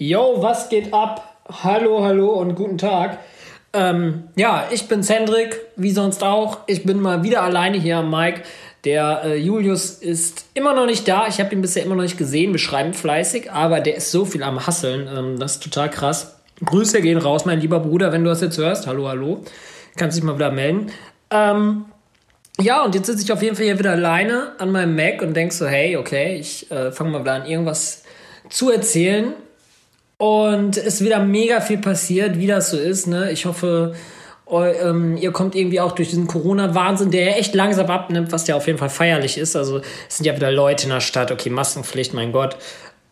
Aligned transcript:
Yo, 0.00 0.40
was 0.40 0.68
geht 0.68 0.94
ab? 0.94 1.40
Hallo, 1.64 2.04
hallo 2.04 2.34
und 2.34 2.54
guten 2.54 2.78
Tag. 2.78 3.18
Ähm, 3.72 4.28
ja, 4.36 4.68
ich 4.70 4.86
bin's 4.86 5.10
Hendrik, 5.10 5.60
wie 5.74 5.90
sonst 5.90 6.22
auch. 6.22 6.58
Ich 6.68 6.84
bin 6.84 7.00
mal 7.00 7.24
wieder 7.24 7.42
alleine 7.42 7.78
hier 7.78 7.96
am 7.96 8.08
Mike. 8.08 8.42
Der 8.84 9.22
äh, 9.24 9.36
Julius 9.36 9.90
ist 9.90 10.46
immer 10.54 10.72
noch 10.72 10.86
nicht 10.86 11.08
da. 11.08 11.26
Ich 11.26 11.40
habe 11.40 11.52
ihn 11.52 11.60
bisher 11.62 11.82
immer 11.82 11.96
noch 11.96 12.04
nicht 12.04 12.16
gesehen. 12.16 12.52
Wir 12.52 12.60
schreiben 12.60 12.94
fleißig, 12.94 13.50
aber 13.50 13.80
der 13.80 13.96
ist 13.96 14.12
so 14.12 14.24
viel 14.24 14.44
am 14.44 14.64
Hasseln. 14.64 15.08
Ähm, 15.12 15.40
das 15.40 15.54
ist 15.54 15.64
total 15.64 15.90
krass. 15.90 16.36
Grüße 16.64 17.00
gehen 17.00 17.18
raus, 17.18 17.44
mein 17.44 17.60
lieber 17.60 17.80
Bruder, 17.80 18.12
wenn 18.12 18.22
du 18.22 18.30
das 18.30 18.40
jetzt 18.40 18.56
hörst. 18.56 18.86
Hallo, 18.86 19.08
hallo. 19.08 19.42
Kannst 19.96 20.16
dich 20.16 20.22
mal 20.22 20.36
wieder 20.36 20.52
melden. 20.52 20.92
Ähm, 21.32 21.86
ja, 22.60 22.84
und 22.84 22.94
jetzt 22.94 23.06
sitze 23.06 23.24
ich 23.24 23.32
auf 23.32 23.42
jeden 23.42 23.56
Fall 23.56 23.64
hier 23.64 23.80
wieder 23.80 23.90
alleine 23.90 24.52
an 24.58 24.70
meinem 24.70 24.94
Mac 24.94 25.22
und 25.22 25.34
denk 25.34 25.52
so, 25.52 25.66
hey, 25.66 25.96
okay, 25.96 26.36
ich 26.36 26.70
äh, 26.70 26.92
fange 26.92 27.10
mal 27.10 27.22
wieder 27.22 27.32
an, 27.32 27.46
irgendwas 27.46 28.04
zu 28.48 28.70
erzählen. 28.70 29.34
Und 30.18 30.76
es 30.76 30.84
ist 30.84 31.04
wieder 31.04 31.20
mega 31.20 31.60
viel 31.60 31.78
passiert, 31.78 32.38
wie 32.38 32.48
das 32.48 32.70
so 32.70 32.76
ist. 32.76 33.06
Ne? 33.06 33.30
Ich 33.30 33.46
hoffe, 33.46 33.94
ähm, 34.50 35.16
ihr 35.16 35.30
kommt 35.30 35.54
irgendwie 35.54 35.80
auch 35.80 35.92
durch 35.92 36.10
diesen 36.10 36.26
Corona-Wahnsinn, 36.26 37.10
der 37.10 37.24
ja 37.24 37.32
echt 37.32 37.54
langsam 37.54 37.86
abnimmt, 37.86 38.32
was 38.32 38.46
ja 38.48 38.56
auf 38.56 38.66
jeden 38.66 38.78
Fall 38.78 38.90
feierlich 38.90 39.38
ist. 39.38 39.54
Also 39.56 39.80
es 40.08 40.16
sind 40.16 40.26
ja 40.26 40.34
wieder 40.34 40.50
Leute 40.50 40.84
in 40.84 40.90
der 40.90 41.00
Stadt, 41.00 41.30
okay, 41.30 41.50
Maskenpflicht, 41.50 42.14
mein 42.14 42.32
Gott. 42.32 42.56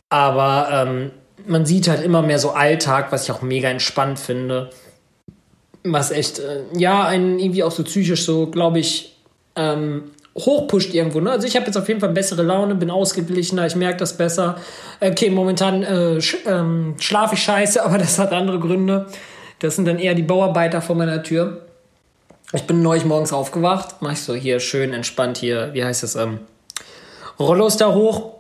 Aber 0.09 0.69
ähm, 0.73 1.11
man 1.47 1.65
sieht 1.65 1.89
halt 1.89 2.03
immer 2.03 2.23
mehr 2.23 2.41
so 2.41 2.51
Alltag, 2.51 3.13
was 3.13 3.25
ich 3.25 3.31
auch 3.31 3.43
mega 3.43 3.69
entspannt 3.69 4.19
finde. 4.19 4.71
Was 5.85 6.11
echt, 6.11 6.41
äh, 6.41 6.63
ja, 6.77 7.05
einen 7.07 7.39
irgendwie 7.39 7.63
auch 7.63 7.71
so 7.71 7.85
psychisch 7.85 8.25
so, 8.25 8.49
glaube 8.49 8.81
ich, 8.81 9.17
ähm, 9.55 10.11
hochpusht 10.37 10.93
irgendwo. 10.95 11.21
Ne? 11.21 11.31
Also 11.31 11.47
ich 11.47 11.57
habe 11.57 11.67
jetzt 11.67 11.77
auf 11.77 11.89
jeden 11.89 12.01
Fall 12.01 12.11
bessere 12.11 12.43
Laune, 12.43 12.75
bin 12.75 12.91
ausgeglichener, 12.91 13.67
ich 13.67 13.77
merke 13.77 13.99
das 13.99 14.17
besser. 14.17 14.57
Okay, 15.01 15.31
momentan 15.31 15.83
äh, 15.83 16.21
sch 16.21 16.37
ähm, 16.47 16.95
schlafe 16.99 17.35
ich 17.35 17.43
scheiße, 17.43 17.83
aber 17.85 17.99
das 17.99 18.19
hat 18.19 18.33
andere 18.33 18.59
Gründe. 18.59 19.07
Das 19.61 19.77
sind 19.77 19.87
dann 19.87 19.99
eher 19.99 20.15
die 20.15 20.23
Bauarbeiter 20.23 20.83
vor 20.83 20.97
meiner 20.97 21.23
Tür. 21.23 21.63
Ich 22.53 22.63
bin 22.63 22.83
neulich 22.83 23.05
morgens 23.05 23.33
aufgewacht, 23.33 24.03
mache 24.03 24.13
ich 24.13 24.21
so 24.21 24.35
hier 24.35 24.61
schön 24.61 24.93
entspannt 24.93 25.39
hier, 25.39 25.71
wie 25.73 25.85
heißt 25.85 26.03
das, 26.03 26.15
ähm, 26.15 26.41
Rollos 27.41 27.77
da 27.77 27.93
hoch. 27.93 28.35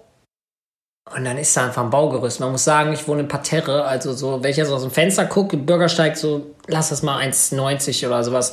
Und 1.14 1.24
dann 1.24 1.38
ist 1.38 1.56
da 1.56 1.66
einfach 1.66 1.84
ein 1.84 1.90
Baugerüst. 1.90 2.40
Man 2.40 2.50
muss 2.50 2.64
sagen, 2.64 2.92
ich 2.92 3.06
wohne 3.06 3.22
in 3.22 3.28
Parterre, 3.28 3.84
also 3.84 4.12
so, 4.12 4.42
wenn 4.42 4.50
ich 4.50 4.56
jetzt 4.56 4.70
aus 4.70 4.82
dem 4.82 4.90
Fenster 4.90 5.24
gucke, 5.24 5.56
Bürgersteig 5.56 6.16
so, 6.16 6.54
lass 6.66 6.88
das 6.88 7.02
mal 7.02 7.20
1,90 7.20 8.06
oder 8.06 8.24
sowas 8.24 8.52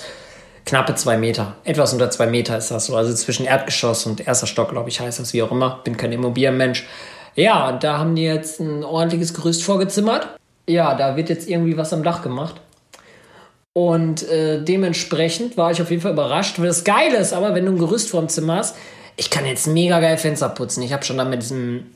knappe 0.66 0.95
zwei 0.95 1.17
Meter. 1.17 1.56
Etwas 1.64 1.94
unter 1.94 2.09
zwei 2.09 2.28
Meter 2.28 2.58
ist 2.58 2.72
das 2.72 2.86
so. 2.86 2.95
Also 2.95 3.14
zwischen 3.14 3.45
Erdgeschoss 3.45 4.06
und 4.06 4.25
erster 4.25 4.47
Stock, 4.47 4.69
glaube 4.69 4.89
ich, 4.89 5.00
heißt 5.00 5.19
das, 5.19 5.33
wie 5.33 5.44
auch 5.44 5.52
immer. 5.52 5.81
Bin 5.83 5.97
kein 5.97 6.11
Immobilienmensch. 6.11 6.86
Ja, 7.36 7.69
und 7.69 7.83
da 7.83 7.97
haben 7.97 8.16
die 8.16 8.23
jetzt 8.23 8.59
ein 8.59 8.84
ordentliches 8.84 9.34
Gerüst 9.34 9.64
vorgezimmert. 9.64 10.28
Ja, 10.67 10.95
da 10.95 11.16
wird 11.16 11.30
jetzt 11.30 11.50
irgendwie 11.50 11.78
was 11.78 11.91
am 11.94 12.03
Dach 12.03 12.22
gemacht. 12.22 12.56
Und 13.73 14.30
äh, 14.30 14.64
dementsprechend 14.64 15.58
war 15.58 15.72
ich 15.72 15.81
auf 15.81 15.89
jeden 15.89 16.02
Fall 16.02 16.14
überrascht. 16.14 16.59
Weil 16.59 16.67
das 16.67 16.84
Geile 16.84 17.17
ist 17.17 17.34
aber, 17.34 17.56
wenn 17.56 17.66
du 17.66 17.72
ein 17.72 17.80
Gerüst 17.80 18.09
vorm 18.09 18.30
Zimmer 18.30 18.58
hast, 18.58 18.75
ich 19.17 19.30
kann 19.30 19.45
jetzt 19.45 19.67
mega 19.67 20.00
geil 20.00 20.17
Fenster 20.17 20.50
putzen. 20.50 20.84
Ich 20.84 20.94
habe 20.94 21.03
schon 21.03 21.17
da 21.17 21.25
mit 21.25 21.41
diesem 21.41 21.88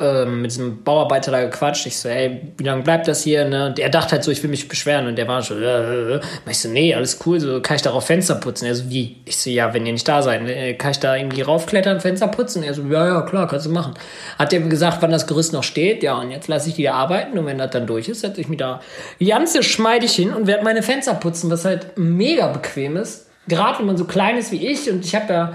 ähm, 0.00 0.42
mit 0.42 0.50
diesem 0.50 0.82
Bauarbeiter 0.82 1.30
da 1.30 1.42
gequatscht. 1.42 1.86
Ich 1.86 1.98
so, 1.98 2.08
ey, 2.08 2.52
wie 2.56 2.64
lange 2.64 2.82
bleibt 2.82 3.06
das 3.08 3.22
hier? 3.22 3.44
Ne? 3.44 3.66
Und 3.66 3.78
er 3.78 3.90
dachte 3.90 4.12
halt 4.12 4.24
so, 4.24 4.30
ich 4.30 4.42
will 4.42 4.50
mich 4.50 4.68
beschweren. 4.68 5.06
Und 5.06 5.16
der 5.16 5.28
war 5.28 5.42
schon, 5.42 5.62
äh, 5.62 6.16
äh. 6.16 6.20
ich 6.48 6.58
so, 6.58 6.68
nee, 6.68 6.94
alles 6.94 7.18
cool, 7.26 7.38
so 7.40 7.60
kann 7.60 7.76
ich 7.76 7.82
darauf 7.82 8.06
Fenster 8.06 8.36
putzen. 8.36 8.66
Er 8.66 8.74
so, 8.74 8.88
wie? 8.90 9.16
Ich 9.24 9.36
so, 9.36 9.50
ja, 9.50 9.72
wenn 9.74 9.86
ihr 9.86 9.92
nicht 9.92 10.08
da 10.08 10.22
seid, 10.22 10.48
äh, 10.48 10.74
kann 10.74 10.92
ich 10.92 11.00
da 11.00 11.16
irgendwie 11.16 11.42
raufklettern, 11.42 12.00
Fenster 12.00 12.28
putzen? 12.28 12.62
Er 12.62 12.74
so, 12.74 12.82
ja, 12.82 13.06
ja, 13.06 13.22
klar, 13.22 13.46
kannst 13.46 13.66
du 13.66 13.70
machen. 13.70 13.94
Hat 14.38 14.52
er 14.52 14.60
gesagt, 14.60 15.02
wann 15.02 15.10
das 15.10 15.26
Gerüst 15.26 15.52
noch 15.52 15.64
steht? 15.64 16.02
Ja, 16.02 16.18
und 16.18 16.30
jetzt 16.30 16.48
lasse 16.48 16.70
ich 16.70 16.76
die 16.76 16.88
arbeiten. 16.88 17.38
Und 17.38 17.46
wenn 17.46 17.58
das 17.58 17.70
dann 17.70 17.86
durch 17.86 18.08
ist, 18.08 18.20
setze 18.20 18.40
ich 18.40 18.48
mich 18.48 18.58
da 18.58 18.80
ganz 19.24 19.52
geschmeidig 19.52 20.12
hin 20.12 20.32
und 20.32 20.46
werde 20.46 20.64
meine 20.64 20.82
Fenster 20.82 21.14
putzen, 21.14 21.50
was 21.50 21.64
halt 21.64 21.96
mega 21.96 22.48
bequem 22.48 22.96
ist. 22.96 23.28
Gerade 23.48 23.78
wenn 23.78 23.86
man 23.86 23.96
so 23.96 24.04
klein 24.04 24.36
ist 24.36 24.52
wie 24.52 24.66
ich 24.66 24.90
und 24.90 25.04
ich 25.04 25.14
habe 25.14 25.32
ja 25.32 25.52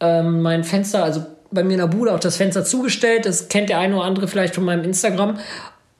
ähm, 0.00 0.42
mein 0.42 0.64
Fenster, 0.64 1.04
also 1.04 1.24
bei 1.52 1.62
mir 1.62 1.74
in 1.74 1.78
der 1.78 1.86
Bude 1.86 2.12
auch 2.12 2.20
das 2.20 2.36
Fenster 2.36 2.64
zugestellt. 2.64 3.26
Das 3.26 3.48
kennt 3.48 3.68
der 3.68 3.78
eine 3.78 3.96
oder 3.96 4.04
andere 4.04 4.28
vielleicht 4.28 4.54
von 4.54 4.64
meinem 4.64 4.84
Instagram, 4.84 5.38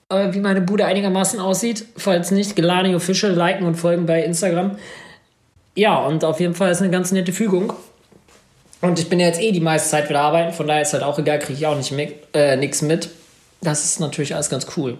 äh, 0.08 0.32
wie 0.32 0.40
meine 0.40 0.60
Bude 0.60 0.86
einigermaßen 0.86 1.38
aussieht. 1.38 1.86
Falls 1.96 2.30
nicht, 2.30 2.56
Gelani 2.56 2.94
Official, 2.94 3.32
liken 3.32 3.66
und 3.66 3.76
folgen 3.76 4.06
bei 4.06 4.22
Instagram. 4.22 4.76
Ja, 5.74 6.04
und 6.04 6.24
auf 6.24 6.40
jeden 6.40 6.54
Fall 6.54 6.70
ist 6.70 6.82
eine 6.82 6.90
ganz 6.90 7.12
nette 7.12 7.32
Fügung. 7.32 7.72
Und 8.80 8.98
ich 8.98 9.08
bin 9.08 9.20
ja 9.20 9.26
jetzt 9.26 9.40
eh 9.40 9.52
die 9.52 9.60
meiste 9.60 9.90
Zeit 9.90 10.08
wieder 10.08 10.20
arbeiten, 10.20 10.52
von 10.52 10.66
daher 10.66 10.82
ist 10.82 10.92
halt 10.92 11.04
auch 11.04 11.18
egal, 11.18 11.38
kriege 11.38 11.58
ich 11.58 11.66
auch 11.66 11.76
nicht 11.76 11.94
äh, 12.34 12.56
nichts 12.56 12.82
mit. 12.82 13.10
Das 13.60 13.84
ist 13.84 14.00
natürlich 14.00 14.34
alles 14.34 14.50
ganz 14.50 14.66
cool. 14.76 14.98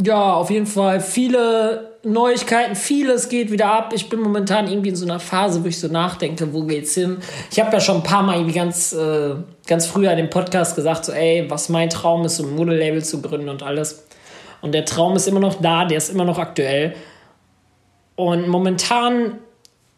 Ja, 0.00 0.34
auf 0.34 0.50
jeden 0.50 0.66
Fall 0.66 1.00
viele 1.00 1.92
Neuigkeiten, 2.02 2.74
vieles 2.74 3.28
geht 3.28 3.50
wieder 3.52 3.70
ab. 3.70 3.92
Ich 3.94 4.08
bin 4.08 4.20
momentan 4.20 4.66
irgendwie 4.66 4.88
in 4.88 4.96
so 4.96 5.04
einer 5.04 5.20
Phase, 5.20 5.62
wo 5.62 5.68
ich 5.68 5.78
so 5.78 5.88
nachdenke, 5.88 6.52
wo 6.52 6.64
geht's 6.64 6.94
hin? 6.94 7.18
Ich 7.50 7.60
habe 7.60 7.72
ja 7.72 7.80
schon 7.80 7.96
ein 7.96 8.02
paar 8.02 8.22
Mal 8.22 8.36
irgendwie 8.36 8.54
ganz, 8.54 8.92
äh, 8.92 9.34
ganz 9.66 9.86
früher 9.86 10.10
in 10.12 10.16
dem 10.16 10.30
Podcast 10.30 10.76
gesagt, 10.76 11.04
so, 11.04 11.12
ey, 11.12 11.44
was 11.48 11.68
mein 11.68 11.90
Traum 11.90 12.24
ist, 12.24 12.38
so 12.38 12.44
ein 12.44 12.56
Modelabel 12.56 13.04
zu 13.04 13.20
gründen 13.20 13.50
und 13.50 13.62
alles. 13.62 14.06
Und 14.62 14.72
der 14.72 14.84
Traum 14.84 15.14
ist 15.14 15.28
immer 15.28 15.40
noch 15.40 15.60
da, 15.60 15.84
der 15.84 15.98
ist 15.98 16.08
immer 16.08 16.24
noch 16.24 16.38
aktuell. 16.38 16.94
Und 18.16 18.48
momentan 18.48 19.38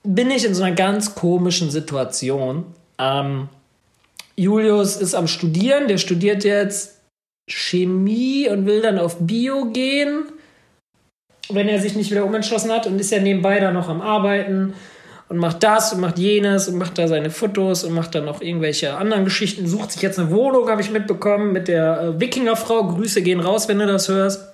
bin 0.02 0.30
ich 0.30 0.44
in 0.44 0.54
so 0.54 0.64
einer 0.64 0.74
ganz 0.74 1.14
komischen 1.14 1.70
Situation. 1.70 2.66
Ähm, 2.98 3.48
Julius 4.36 4.96
ist 4.96 5.14
am 5.14 5.28
Studieren, 5.28 5.86
der 5.86 5.98
studiert 5.98 6.44
jetzt 6.44 7.00
Chemie 7.46 8.48
und 8.48 8.66
will 8.66 8.80
dann 8.80 8.98
auf 8.98 9.16
Bio 9.18 9.66
gehen, 9.66 10.24
wenn 11.50 11.68
er 11.68 11.80
sich 11.80 11.94
nicht 11.94 12.10
wieder 12.10 12.24
umentschlossen 12.24 12.72
hat 12.72 12.86
und 12.86 12.98
ist 12.98 13.10
ja 13.10 13.20
nebenbei 13.20 13.60
da 13.60 13.70
noch 13.70 13.88
am 13.88 14.00
Arbeiten 14.00 14.74
und 15.28 15.38
macht 15.38 15.62
das 15.62 15.92
und 15.92 16.00
macht 16.00 16.18
jenes 16.18 16.68
und 16.68 16.76
macht 16.76 16.98
da 16.98 17.08
seine 17.08 17.30
Fotos 17.30 17.84
und 17.84 17.94
macht 17.94 18.14
dann 18.14 18.24
noch 18.24 18.40
irgendwelche 18.40 18.96
anderen 18.96 19.24
Geschichten, 19.24 19.66
sucht 19.66 19.92
sich 19.92 20.02
jetzt 20.02 20.18
eine 20.18 20.30
Wohnung, 20.30 20.68
habe 20.68 20.80
ich 20.80 20.90
mitbekommen, 20.90 21.52
mit 21.52 21.68
der 21.68 22.00
äh, 22.00 22.20
Wikingerfrau. 22.20 22.84
Grüße 22.84 23.22
gehen 23.22 23.40
raus, 23.40 23.68
wenn 23.68 23.78
du 23.78 23.86
das 23.86 24.08
hörst. 24.08 24.46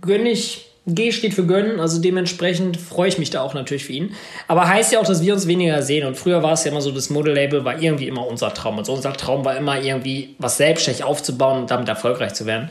Gönn 0.00 0.26
ich 0.26 0.67
G 0.88 1.12
steht 1.12 1.34
für 1.34 1.44
gönnen, 1.44 1.80
also 1.80 2.00
dementsprechend 2.00 2.78
freue 2.78 3.08
ich 3.08 3.18
mich 3.18 3.28
da 3.28 3.42
auch 3.42 3.52
natürlich 3.52 3.84
für 3.84 3.92
ihn. 3.92 4.14
Aber 4.46 4.66
heißt 4.66 4.92
ja 4.92 5.00
auch, 5.00 5.06
dass 5.06 5.22
wir 5.22 5.34
uns 5.34 5.46
weniger 5.46 5.82
sehen. 5.82 6.06
Und 6.06 6.16
früher 6.16 6.42
war 6.42 6.54
es 6.54 6.64
ja 6.64 6.70
immer 6.70 6.80
so, 6.80 6.90
das 6.90 7.10
Modelabel 7.10 7.64
war 7.64 7.80
irgendwie 7.80 8.08
immer 8.08 8.26
unser 8.26 8.54
Traum. 8.54 8.78
Also 8.78 8.94
unser 8.94 9.12
Traum 9.12 9.44
war 9.44 9.56
immer 9.56 9.80
irgendwie 9.80 10.34
was 10.38 10.56
selbstständig 10.56 11.04
aufzubauen 11.04 11.60
und 11.60 11.70
damit 11.70 11.88
erfolgreich 11.88 12.32
zu 12.32 12.46
werden. 12.46 12.70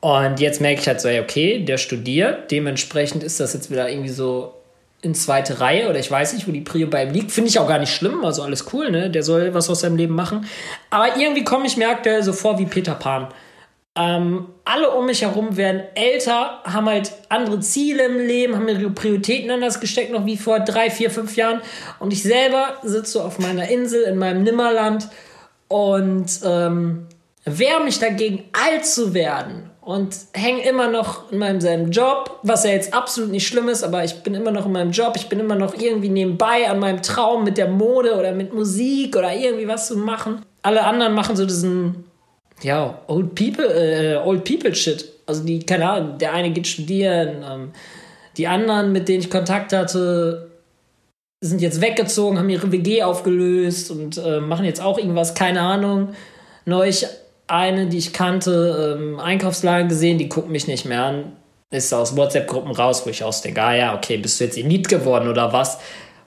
Und 0.00 0.38
jetzt 0.38 0.60
merke 0.60 0.80
ich 0.80 0.86
halt 0.86 1.00
so, 1.00 1.08
okay, 1.08 1.64
der 1.64 1.78
studiert, 1.78 2.52
dementsprechend 2.52 3.24
ist 3.24 3.40
das 3.40 3.54
jetzt 3.54 3.70
wieder 3.70 3.90
irgendwie 3.90 4.10
so 4.10 4.54
in 5.02 5.14
zweite 5.14 5.60
Reihe 5.60 5.88
oder 5.88 5.98
ich 5.98 6.10
weiß 6.10 6.34
nicht, 6.34 6.46
wo 6.46 6.52
die 6.52 6.60
Prio 6.60 6.88
bei 6.88 7.04
ihm 7.04 7.12
liegt. 7.12 7.32
Finde 7.32 7.50
ich 7.50 7.58
auch 7.58 7.68
gar 7.68 7.78
nicht 7.78 7.92
schlimm, 7.92 8.24
also 8.24 8.42
alles 8.42 8.72
cool, 8.72 8.90
ne? 8.90 9.10
Der 9.10 9.22
soll 9.24 9.54
was 9.54 9.68
aus 9.68 9.80
seinem 9.80 9.96
Leben 9.96 10.14
machen. 10.14 10.46
Aber 10.90 11.16
irgendwie 11.16 11.44
komme 11.44 11.66
ich 11.66 11.76
mir 11.76 11.88
aktuell 11.88 12.22
so 12.22 12.32
vor 12.32 12.58
wie 12.58 12.66
Peter 12.66 12.94
Pan. 12.94 13.28
Ähm, 13.98 14.46
alle 14.64 14.90
um 14.90 15.06
mich 15.06 15.22
herum 15.22 15.56
werden 15.56 15.82
älter, 15.96 16.60
haben 16.62 16.88
halt 16.88 17.10
andere 17.30 17.58
Ziele 17.58 18.04
im 18.04 18.18
Leben, 18.18 18.54
haben 18.54 18.68
ihre 18.68 18.90
Prioritäten 18.90 19.50
anders 19.50 19.80
gesteckt, 19.80 20.12
noch 20.12 20.24
wie 20.24 20.36
vor 20.36 20.60
drei, 20.60 20.88
vier, 20.88 21.10
fünf 21.10 21.36
Jahren. 21.36 21.60
Und 21.98 22.12
ich 22.12 22.22
selber 22.22 22.74
sitze 22.84 23.24
auf 23.24 23.40
meiner 23.40 23.68
Insel 23.68 24.02
in 24.02 24.16
meinem 24.16 24.44
Nimmerland 24.44 25.08
und 25.66 26.26
ähm, 26.44 27.06
wehre 27.44 27.82
mich 27.82 27.98
dagegen, 27.98 28.44
alt 28.52 28.86
zu 28.86 29.14
werden. 29.14 29.64
Und 29.80 30.14
hänge 30.34 30.68
immer 30.68 30.88
noch 30.88 31.32
in 31.32 31.38
meinem 31.38 31.62
selben 31.62 31.90
Job, 31.90 32.40
was 32.42 32.64
ja 32.64 32.70
jetzt 32.70 32.92
absolut 32.92 33.30
nicht 33.30 33.48
schlimm 33.48 33.70
ist, 33.70 33.82
aber 33.82 34.04
ich 34.04 34.22
bin 34.22 34.34
immer 34.34 34.50
noch 34.50 34.66
in 34.66 34.72
meinem 34.72 34.90
Job, 34.90 35.14
ich 35.16 35.30
bin 35.30 35.40
immer 35.40 35.54
noch 35.54 35.74
irgendwie 35.74 36.10
nebenbei 36.10 36.68
an 36.68 36.78
meinem 36.78 37.00
Traum 37.00 37.42
mit 37.42 37.56
der 37.56 37.68
Mode 37.68 38.14
oder 38.14 38.32
mit 38.32 38.52
Musik 38.52 39.16
oder 39.16 39.34
irgendwie 39.34 39.66
was 39.66 39.86
zu 39.86 39.96
machen. 39.96 40.42
Alle 40.60 40.84
anderen 40.84 41.14
machen 41.14 41.36
so 41.36 41.46
diesen 41.46 42.04
ja, 42.62 43.02
Old 43.06 43.34
People, 43.34 43.66
äh, 43.66 44.16
Old 44.16 44.44
People 44.44 44.74
Shit. 44.74 45.12
Also 45.26 45.44
die, 45.44 45.60
keine 45.60 45.88
Ahnung, 45.88 46.18
der 46.18 46.32
eine 46.32 46.50
geht 46.50 46.66
studieren, 46.66 47.44
ähm, 47.48 47.72
die 48.36 48.46
anderen, 48.46 48.92
mit 48.92 49.08
denen 49.08 49.20
ich 49.20 49.30
Kontakt 49.30 49.72
hatte, 49.72 50.48
sind 51.40 51.60
jetzt 51.60 51.80
weggezogen, 51.80 52.38
haben 52.38 52.48
ihre 52.48 52.72
WG 52.72 53.02
aufgelöst 53.02 53.90
und 53.90 54.16
äh, 54.18 54.40
machen 54.40 54.64
jetzt 54.64 54.80
auch 54.80 54.98
irgendwas, 54.98 55.34
keine 55.34 55.60
Ahnung. 55.60 56.10
Neulich 56.64 57.06
eine, 57.46 57.86
die 57.86 57.98
ich 57.98 58.12
kannte, 58.12 58.96
ähm, 58.98 59.18
Einkaufsladen 59.18 59.88
gesehen, 59.88 60.18
die 60.18 60.28
gucken 60.28 60.52
mich 60.52 60.66
nicht 60.66 60.84
mehr 60.84 61.02
an. 61.02 61.36
Ist 61.70 61.92
aus 61.92 62.16
WhatsApp-Gruppen 62.16 62.72
raus, 62.72 63.04
wo 63.04 63.10
ich 63.10 63.22
ausdenke, 63.22 63.62
ah 63.62 63.74
ja, 63.74 63.94
okay, 63.94 64.16
bist 64.16 64.40
du 64.40 64.44
jetzt 64.44 64.56
Elite 64.56 64.88
geworden 64.88 65.28
oder 65.28 65.52
was? 65.52 65.78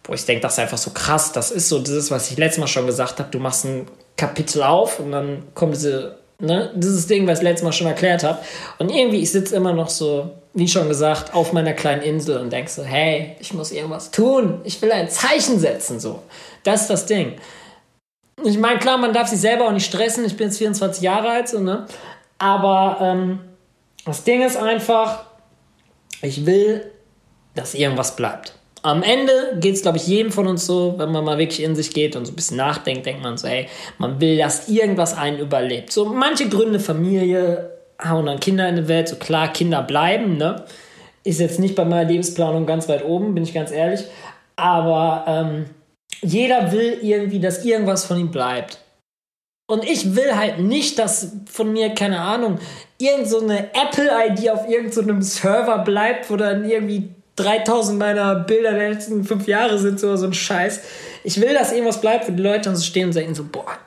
Wo 0.04 0.13
ich 0.13 0.25
denke, 0.25 0.42
das 0.42 0.54
ist 0.54 0.60
einfach 0.60 0.77
so 0.77 0.92
krass. 0.92 1.31
Das 1.31 1.51
ist 1.51 1.69
so 1.69 1.80
das 1.80 1.89
ist, 1.89 2.12
was 2.12 2.31
ich 2.31 2.38
letztes 2.38 2.60
Mal 2.60 2.68
schon 2.68 2.86
gesagt 2.86 3.19
habe. 3.19 3.30
Du 3.31 3.39
machst 3.39 3.66
ein 3.66 3.88
Kapitel 4.18 4.63
auf 4.63 5.00
und 5.00 5.12
dann 5.12 5.44
kommt 5.54 5.75
diese 5.75 6.20
Ne? 6.41 6.71
Dieses 6.75 7.07
Ding, 7.07 7.27
was 7.27 7.39
ich 7.39 7.43
letztes 7.43 7.63
Mal 7.63 7.71
schon 7.71 7.88
erklärt 7.88 8.23
habe. 8.23 8.39
Und 8.79 8.89
irgendwie, 8.89 9.21
ich 9.21 9.31
sitze 9.31 9.55
immer 9.55 9.73
noch 9.73 9.89
so, 9.89 10.31
wie 10.53 10.67
schon 10.67 10.88
gesagt, 10.88 11.33
auf 11.33 11.53
meiner 11.53 11.73
kleinen 11.73 12.01
Insel 12.01 12.38
und 12.39 12.51
denke 12.51 12.69
so, 12.69 12.83
hey, 12.83 13.35
ich 13.39 13.53
muss 13.53 13.71
irgendwas 13.71 14.11
tun. 14.11 14.61
Ich 14.63 14.81
will 14.81 14.91
ein 14.91 15.09
Zeichen 15.09 15.59
setzen, 15.59 15.99
so. 15.99 16.23
Das 16.63 16.81
ist 16.81 16.89
das 16.89 17.05
Ding. 17.05 17.38
Ich 18.43 18.57
meine, 18.57 18.79
klar, 18.79 18.97
man 18.97 19.13
darf 19.13 19.27
sich 19.27 19.39
selber 19.39 19.67
auch 19.67 19.71
nicht 19.71 19.85
stressen. 19.85 20.25
Ich 20.25 20.35
bin 20.35 20.47
jetzt 20.47 20.57
24 20.57 21.03
Jahre 21.03 21.29
alt, 21.29 21.47
so, 21.47 21.59
ne? 21.59 21.85
Aber 22.39 22.97
ähm, 23.01 23.39
Das 24.05 24.23
Ding 24.23 24.41
ist 24.41 24.57
einfach, 24.57 25.25
ich 26.21 26.45
will, 26.45 26.91
dass 27.53 27.75
irgendwas 27.75 28.15
bleibt. 28.15 28.55
Am 28.83 29.04
Ende 29.04 29.57
geht 29.60 29.75
es, 29.75 29.83
glaube 29.83 29.98
ich, 29.98 30.07
jedem 30.07 30.31
von 30.31 30.48
uns 30.48 30.66
so, 30.66 30.95
wenn 30.98 31.12
man 31.12 31.24
mal 31.24 31.38
wirklich 31.38 31.62
in 31.62 31.75
sich 31.75 31.94
geht 31.94 32.16
und 32.16 32.25
so 32.25 32.31
ein 32.31 32.36
bisschen 32.36 32.57
nachdenkt, 32.57 33.06
denkt 33.06 33.22
man 33.22 33.38
so, 33.38 33.48
ey, 33.48 33.68
man 34.00 34.19
will, 34.19 34.38
dass 34.38 34.69
irgendwas 34.69 35.16
einen 35.16 35.39
überlebt. 35.39 35.92
So 35.92 36.06
manche 36.06 36.50
Gründe, 36.50 36.80
Familie, 36.80 37.69
hauen 38.04 38.25
dann 38.25 38.39
Kinder 38.39 38.68
in 38.68 38.78
die 38.78 38.88
Welt, 38.88 39.07
so 39.07 39.18
klar, 39.18 39.54
Kinder 39.54 39.83
bleiben, 39.83 40.38
ne? 40.38 40.66
Ist 41.24 41.39
jetzt 41.39 41.60
nicht 41.60 41.75
bei 41.75 41.86
meiner 41.86 42.10
Lebensplanung 42.10 42.66
ganz 42.66 42.89
weit 42.89 43.06
oben, 43.06 43.36
bin 43.36 43.44
ich 43.44 43.54
ganz 43.54 43.72
ehrlich. 43.72 44.06
Aber 44.56 45.25
ähm, 45.27 45.66
jeder 46.22 46.72
will 46.72 46.98
irgendwie, 47.04 47.39
dass 47.39 47.63
irgendwas 47.63 48.06
von 48.06 48.18
ihm 48.18 48.31
bleibt. 48.31 48.80
Und 49.69 49.86
ich 49.86 50.16
will 50.16 50.36
halt 50.36 50.60
nicht, 50.60 51.00
dass 51.00 51.31
von 51.45 51.72
mir, 51.72 51.94
keine 51.94 52.19
Ahnung, 52.19 52.60
irgend 52.98 53.27
so 53.27 53.39
eine 53.39 53.69
Apple-ID 53.74 54.50
auf 54.50 54.68
irgendeinem 54.68 55.22
so 55.22 55.39
Server 55.39 55.77
bleibt, 55.80 56.30
wo 56.30 56.36
dann 56.36 56.69
irgendwie 56.69 57.10
3000 57.41 57.97
meiner 57.97 58.35
Bilder 58.35 58.73
der 58.73 58.89
letzten 58.91 59.23
fünf 59.23 59.47
Jahre 59.47 59.77
sind, 59.79 59.99
so, 59.99 60.13
ein 60.13 60.33
Scheiß. 60.33 60.81
Ich 61.23 61.39
will, 61.39 61.53
dass 61.53 61.71
irgendwas 61.71 62.01
bleibt, 62.01 62.27
wo 62.27 62.31
die 62.31 62.41
Leute 62.41 62.61
dann 62.61 62.75
so 62.75 62.83
stehen 62.83 63.07
und 63.07 63.13
sagen 63.13 63.33
so, 63.35 63.43
boah, 63.43 63.77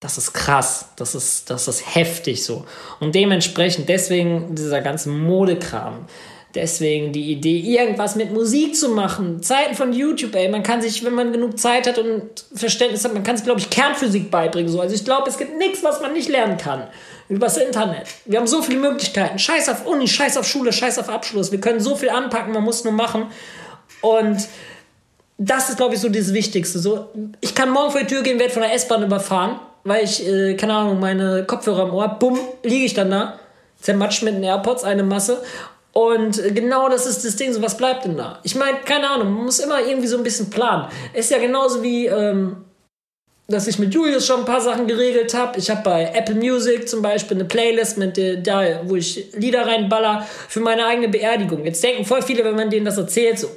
das 0.00 0.18
ist 0.18 0.32
krass, 0.32 0.90
das 0.96 1.14
ist, 1.14 1.48
das 1.50 1.66
ist 1.66 1.94
heftig 1.94 2.44
so. 2.44 2.64
Und 3.00 3.14
dementsprechend, 3.14 3.88
deswegen 3.88 4.54
dieser 4.54 4.80
ganze 4.80 5.08
Modekram. 5.08 6.06
Deswegen 6.54 7.12
die 7.12 7.32
Idee, 7.32 7.58
irgendwas 7.58 8.14
mit 8.14 8.32
Musik 8.32 8.76
zu 8.76 8.90
machen. 8.90 9.42
Zeiten 9.42 9.74
von 9.74 9.92
YouTube, 9.92 10.36
ey. 10.36 10.48
Man 10.48 10.62
kann 10.62 10.80
sich, 10.80 11.04
wenn 11.04 11.14
man 11.14 11.32
genug 11.32 11.58
Zeit 11.58 11.88
hat 11.88 11.98
und 11.98 12.22
Verständnis 12.54 13.04
hat, 13.04 13.12
man 13.12 13.24
kann 13.24 13.36
sich, 13.36 13.44
glaube 13.44 13.58
ich, 13.58 13.70
Kernphysik 13.70 14.30
beibringen. 14.30 14.70
So. 14.70 14.80
Also 14.80 14.94
ich 14.94 15.04
glaube, 15.04 15.28
es 15.28 15.36
gibt 15.36 15.58
nichts, 15.58 15.82
was 15.82 16.00
man 16.00 16.12
nicht 16.12 16.28
lernen 16.28 16.56
kann. 16.56 16.86
Übers 17.28 17.56
Internet. 17.56 18.06
Wir 18.26 18.38
haben 18.38 18.46
so 18.46 18.62
viele 18.62 18.78
Möglichkeiten. 18.78 19.38
Scheiß 19.38 19.68
auf 19.68 19.86
Uni, 19.86 20.06
scheiß 20.06 20.36
auf 20.36 20.46
Schule, 20.46 20.72
scheiß 20.72 20.98
auf 20.98 21.08
Abschluss. 21.08 21.52
Wir 21.52 21.60
können 21.60 21.80
so 21.80 21.96
viel 21.96 22.10
anpacken, 22.10 22.52
man 22.52 22.62
muss 22.62 22.84
nur 22.84 22.92
machen. 22.92 23.26
Und 24.02 24.46
das 25.38 25.70
ist, 25.70 25.78
glaube 25.78 25.94
ich, 25.94 26.00
so 26.00 26.08
das 26.08 26.34
Wichtigste. 26.34 26.78
So, 26.78 27.08
ich 27.40 27.54
kann 27.54 27.70
morgen 27.70 27.90
vor 27.90 28.00
die 28.00 28.06
Tür 28.06 28.22
gehen, 28.22 28.38
werde 28.38 28.52
von 28.52 28.62
der 28.62 28.74
S-Bahn 28.74 29.02
überfahren, 29.02 29.58
weil 29.84 30.04
ich, 30.04 30.26
äh, 30.26 30.54
keine 30.54 30.74
Ahnung, 30.74 31.00
meine 31.00 31.44
Kopfhörer 31.44 31.88
im 31.88 31.94
Ohr, 31.94 32.08
bumm, 32.08 32.38
liege 32.62 32.84
ich 32.84 32.94
dann 32.94 33.10
da, 33.10 33.38
zermatscht 33.80 34.22
mit 34.22 34.34
den 34.34 34.42
AirPods 34.42 34.84
eine 34.84 35.02
Masse 35.02 35.42
und 35.94 36.42
genau 36.56 36.88
das 36.88 37.06
ist 37.06 37.24
das 37.24 37.36
Ding, 37.36 37.52
so 37.52 37.62
was 37.62 37.76
bleibt 37.76 38.04
denn 38.04 38.16
da? 38.16 38.40
Ich 38.42 38.56
meine, 38.56 38.78
keine 38.84 39.08
Ahnung, 39.08 39.32
man 39.32 39.44
muss 39.44 39.60
immer 39.60 39.80
irgendwie 39.80 40.08
so 40.08 40.16
ein 40.16 40.24
bisschen 40.24 40.50
planen. 40.50 40.88
Ist 41.12 41.30
ja 41.30 41.38
genauso 41.38 41.84
wie, 41.84 42.06
ähm, 42.06 42.63
dass 43.46 43.66
ich 43.66 43.78
mit 43.78 43.92
Julius 43.92 44.26
schon 44.26 44.40
ein 44.40 44.46
paar 44.46 44.60
Sachen 44.60 44.86
geregelt 44.86 45.34
habe. 45.34 45.58
Ich 45.58 45.68
habe 45.68 45.82
bei 45.82 46.10
Apple 46.14 46.34
Music 46.34 46.88
zum 46.88 47.02
Beispiel 47.02 47.36
eine 47.36 47.44
Playlist, 47.44 47.98
mit 47.98 48.16
der, 48.16 48.36
da, 48.36 48.80
wo 48.84 48.96
ich 48.96 49.32
Lieder 49.34 49.66
reinballer 49.66 50.26
für 50.48 50.60
meine 50.60 50.86
eigene 50.86 51.08
Beerdigung. 51.08 51.64
Jetzt 51.64 51.82
denken 51.84 52.04
voll 52.04 52.22
viele, 52.22 52.44
wenn 52.44 52.54
man 52.54 52.70
denen 52.70 52.86
das 52.86 52.96
erzählt, 52.96 53.38
so, 53.38 53.48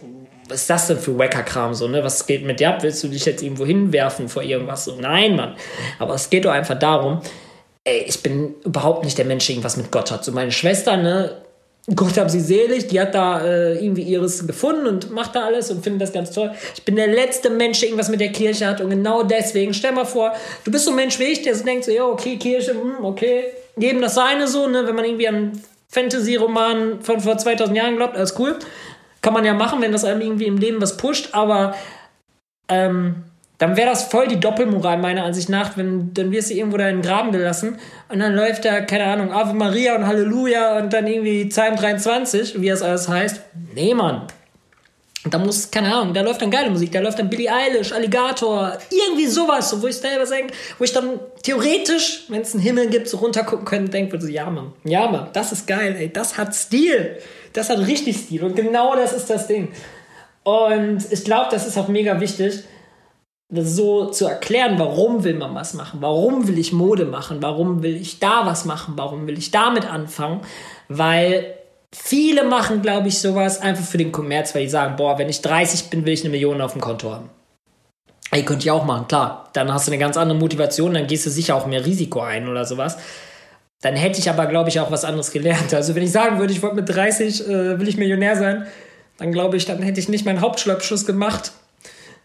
was 0.49 0.61
ist 0.61 0.69
das 0.69 0.87
denn 0.87 0.97
für 0.97 1.17
Wacker-Kram 1.17 1.73
so, 1.73 1.87
ne? 1.87 2.03
Was 2.03 2.25
geht 2.25 2.45
mit 2.45 2.59
dir 2.59 2.69
ab? 2.69 2.83
Willst 2.83 3.03
du 3.03 3.07
dich 3.07 3.25
jetzt 3.25 3.43
irgendwo 3.43 3.65
hinwerfen 3.65 4.29
vor 4.29 4.43
irgendwas? 4.43 4.85
So, 4.85 4.95
nein, 4.95 5.35
Mann. 5.35 5.55
Aber 5.99 6.15
es 6.15 6.29
geht 6.29 6.45
doch 6.45 6.51
einfach 6.51 6.79
darum, 6.79 7.21
ey, 7.83 8.05
ich 8.07 8.21
bin 8.21 8.55
überhaupt 8.63 9.03
nicht 9.03 9.17
der 9.17 9.25
Mensch, 9.25 9.45
der 9.45 9.55
irgendwas 9.55 9.77
mit 9.77 9.91
Gott 9.91 10.11
hat. 10.11 10.23
So 10.23 10.31
meine 10.31 10.51
Schwester, 10.51 10.97
ne, 10.97 11.41
Gott 11.95 12.17
hab 12.17 12.29
sie 12.29 12.41
selig, 12.41 12.87
die 12.87 12.99
hat 12.99 13.15
da 13.15 13.39
äh, 13.45 13.83
irgendwie 13.83 14.01
ihres 14.01 14.45
gefunden 14.45 14.87
und 14.87 15.09
macht 15.09 15.35
da 15.35 15.45
alles 15.45 15.71
und 15.71 15.83
findet 15.83 16.01
das 16.01 16.11
ganz 16.11 16.31
toll. 16.31 16.51
Ich 16.75 16.83
bin 16.83 16.97
der 16.97 17.07
letzte 17.07 17.49
Mensch, 17.49 17.79
der 17.79 17.87
irgendwas 17.87 18.09
mit 18.09 18.19
der 18.19 18.33
Kirche 18.33 18.67
hat 18.67 18.81
und 18.81 18.89
genau 18.89 19.23
deswegen, 19.23 19.73
stell 19.73 19.93
mal 19.93 20.05
vor, 20.05 20.33
du 20.65 20.71
bist 20.71 20.83
so 20.83 20.91
ein 20.91 20.97
Mensch 20.97 21.17
wie 21.17 21.25
ich, 21.25 21.43
der 21.43 21.55
so 21.55 21.63
denkt 21.63 21.85
so, 21.85 21.91
ja, 21.91 22.03
okay, 22.03 22.35
Kirche, 22.35 22.71
hm, 22.71 23.05
okay, 23.05 23.45
jedem 23.77 24.01
das 24.01 24.15
seine 24.15 24.49
so, 24.49 24.67
ne, 24.67 24.85
wenn 24.85 24.95
man 24.95 25.05
irgendwie 25.05 25.29
an 25.29 25.61
Fantasy-Roman 25.87 27.01
von 27.01 27.21
vor 27.21 27.37
2000 27.37 27.77
Jahren 27.77 27.95
glaubt, 27.95 28.17
alles 28.17 28.37
cool. 28.37 28.57
Kann 29.21 29.33
man 29.33 29.45
ja 29.45 29.53
machen, 29.53 29.81
wenn 29.81 29.93
das 29.93 30.03
einem 30.03 30.19
irgendwie 30.19 30.45
im 30.45 30.57
Leben 30.57 30.81
was 30.81 30.97
pusht, 30.97 31.29
aber 31.31 31.73
ähm, 32.67 33.23
dann 33.57 33.75
wäre 33.75 33.89
das 33.89 34.04
voll 34.04 34.27
die 34.27 34.39
Doppelmoral 34.39 34.98
meiner 34.98 35.24
Ansicht 35.24 35.50
nach, 35.50 35.77
wenn 35.77 36.13
dann 36.13 36.31
wirst 36.31 36.51
du 36.51 36.54
irgendwo 36.54 36.77
da 36.77 36.88
in 36.89 36.98
den 36.98 37.01
Graben 37.01 37.31
gelassen 37.31 37.80
und 38.09 38.19
dann 38.19 38.36
läuft 38.36 38.65
da, 38.65 38.81
keine 38.81 39.06
Ahnung, 39.06 39.31
Ave 39.31 39.54
Maria 39.54 39.95
und 39.95 40.06
Halleluja 40.06 40.77
und 40.77 40.94
dann 40.94 41.07
irgendwie 41.07 41.45
Psalm 41.45 41.75
23, 41.75 42.62
wie 42.62 42.69
das 42.69 42.81
alles 42.81 43.07
heißt. 43.07 43.42
Nee, 43.74 43.94
Mann. 43.94 44.27
Da 45.30 45.39
muss, 45.39 45.71
keine 45.71 45.94
Ahnung, 45.94 46.13
da 46.13 46.21
läuft 46.21 46.42
dann 46.42 46.51
geile 46.51 46.69
Musik, 46.69 46.92
da 46.92 47.00
läuft 47.00 47.19
dann 47.19 47.30
Billie 47.30 47.51
Eilish, 47.51 47.92
Alligator, 47.92 48.77
irgendwie 48.89 49.25
sowas, 49.25 49.69
so, 49.69 49.81
wo 49.81 49.88
ich 49.88 49.98
selber 49.98 50.25
denke, 50.25 50.54
wo 50.77 50.83
ich 50.86 50.94
dann 50.94 51.19
theoretisch, 51.44 52.25
wenn 52.30 52.42
es 52.42 52.54
einen 52.54 52.63
Himmel 52.63 52.88
gibt, 52.88 53.09
so 53.09 53.18
runtergucken 53.18 53.65
könnte 53.65 53.92
denke, 53.92 54.21
so, 54.21 54.27
ja, 54.27 54.50
Mann, 54.50 54.71
ja, 54.86 55.09
Mann, 55.09 55.30
das 55.33 55.51
ist 55.51 55.68
geil, 55.68 55.95
ey, 55.98 56.13
das 56.13 56.38
hat 56.38 56.56
Stil. 56.56 57.18
Das 57.51 57.69
hat 57.69 57.80
richtig 57.80 58.18
Stil 58.18 58.44
und 58.44 58.56
genau 58.56 58.95
das 58.95 59.12
ist 59.12 59.30
das 59.30 59.48
Ding. 59.48 59.69
Und 60.44 61.00
ich 61.09 61.25
glaube, 61.25 61.48
das 61.51 61.68
ist 61.68 61.77
auch 61.77 61.88
mega 61.88 62.21
wichtig, 62.21 62.63
so 63.49 64.09
zu 64.09 64.25
erklären, 64.25 64.77
warum 64.77 65.23
will 65.23 65.35
man 65.35 65.55
was 65.55 65.73
machen, 65.73 66.01
warum 66.01 66.47
will 66.47 66.57
ich 66.57 66.73
Mode 66.73 67.05
machen, 67.05 67.38
warum 67.41 67.81
will 67.81 67.95
ich 67.95 68.19
da 68.19 68.45
was 68.45 68.65
machen, 68.65 68.94
warum 68.97 69.25
will 69.25 69.38
ich 69.38 69.51
damit 69.51 69.89
anfangen, 69.89 70.41
weil 70.89 71.55
viele 71.94 72.44
machen, 72.44 72.81
glaube 72.81 73.07
ich, 73.07 73.19
sowas 73.19 73.61
einfach 73.61 73.85
für 73.85 73.97
den 73.97 74.11
Kommerz, 74.11 74.53
weil 74.53 74.63
die 74.63 74.69
sagen, 74.69 74.97
boah, 74.97 75.17
wenn 75.17 75.29
ich 75.29 75.41
30 75.41 75.89
bin, 75.89 76.05
will 76.05 76.13
ich 76.13 76.21
eine 76.21 76.31
Million 76.31 76.59
auf 76.59 76.73
dem 76.73 76.81
Konto 76.81 77.11
haben. 77.11 77.29
Ey, 78.31 78.44
könnte 78.44 78.65
ich 78.65 78.71
auch 78.71 78.83
machen, 78.83 79.07
klar. 79.07 79.49
Dann 79.53 79.73
hast 79.73 79.88
du 79.88 79.91
eine 79.91 79.99
ganz 79.99 80.17
andere 80.17 80.38
Motivation, 80.38 80.94
dann 80.94 81.07
gehst 81.07 81.25
du 81.25 81.29
sicher 81.29 81.55
auch 81.55 81.65
mehr 81.65 81.85
Risiko 81.85 82.19
ein 82.19 82.49
oder 82.49 82.65
sowas. 82.65 82.97
Dann 83.81 83.95
hätte 83.95 84.19
ich 84.19 84.29
aber, 84.29 84.47
glaube 84.47 84.69
ich, 84.69 84.81
auch 84.81 84.91
was 84.91 85.05
anderes 85.05 85.31
gelernt. 85.31 85.73
Also 85.73 85.95
wenn 85.95 86.03
ich 86.03 86.11
sagen 86.11 86.39
würde, 86.39 86.51
ich 86.51 86.61
wollte 86.61 86.75
mit 86.75 86.89
30, 86.89 87.47
äh, 87.47 87.79
will 87.79 87.88
ich 87.88 87.95
Millionär 87.95 88.35
sein, 88.35 88.67
dann 89.17 89.31
glaube 89.31 89.55
ich, 89.55 89.65
dann 89.65 89.81
hätte 89.81 90.01
ich 90.01 90.09
nicht 90.09 90.25
meinen 90.25 90.41
Hauptschulabschluss 90.41 91.05
gemacht, 91.05 91.53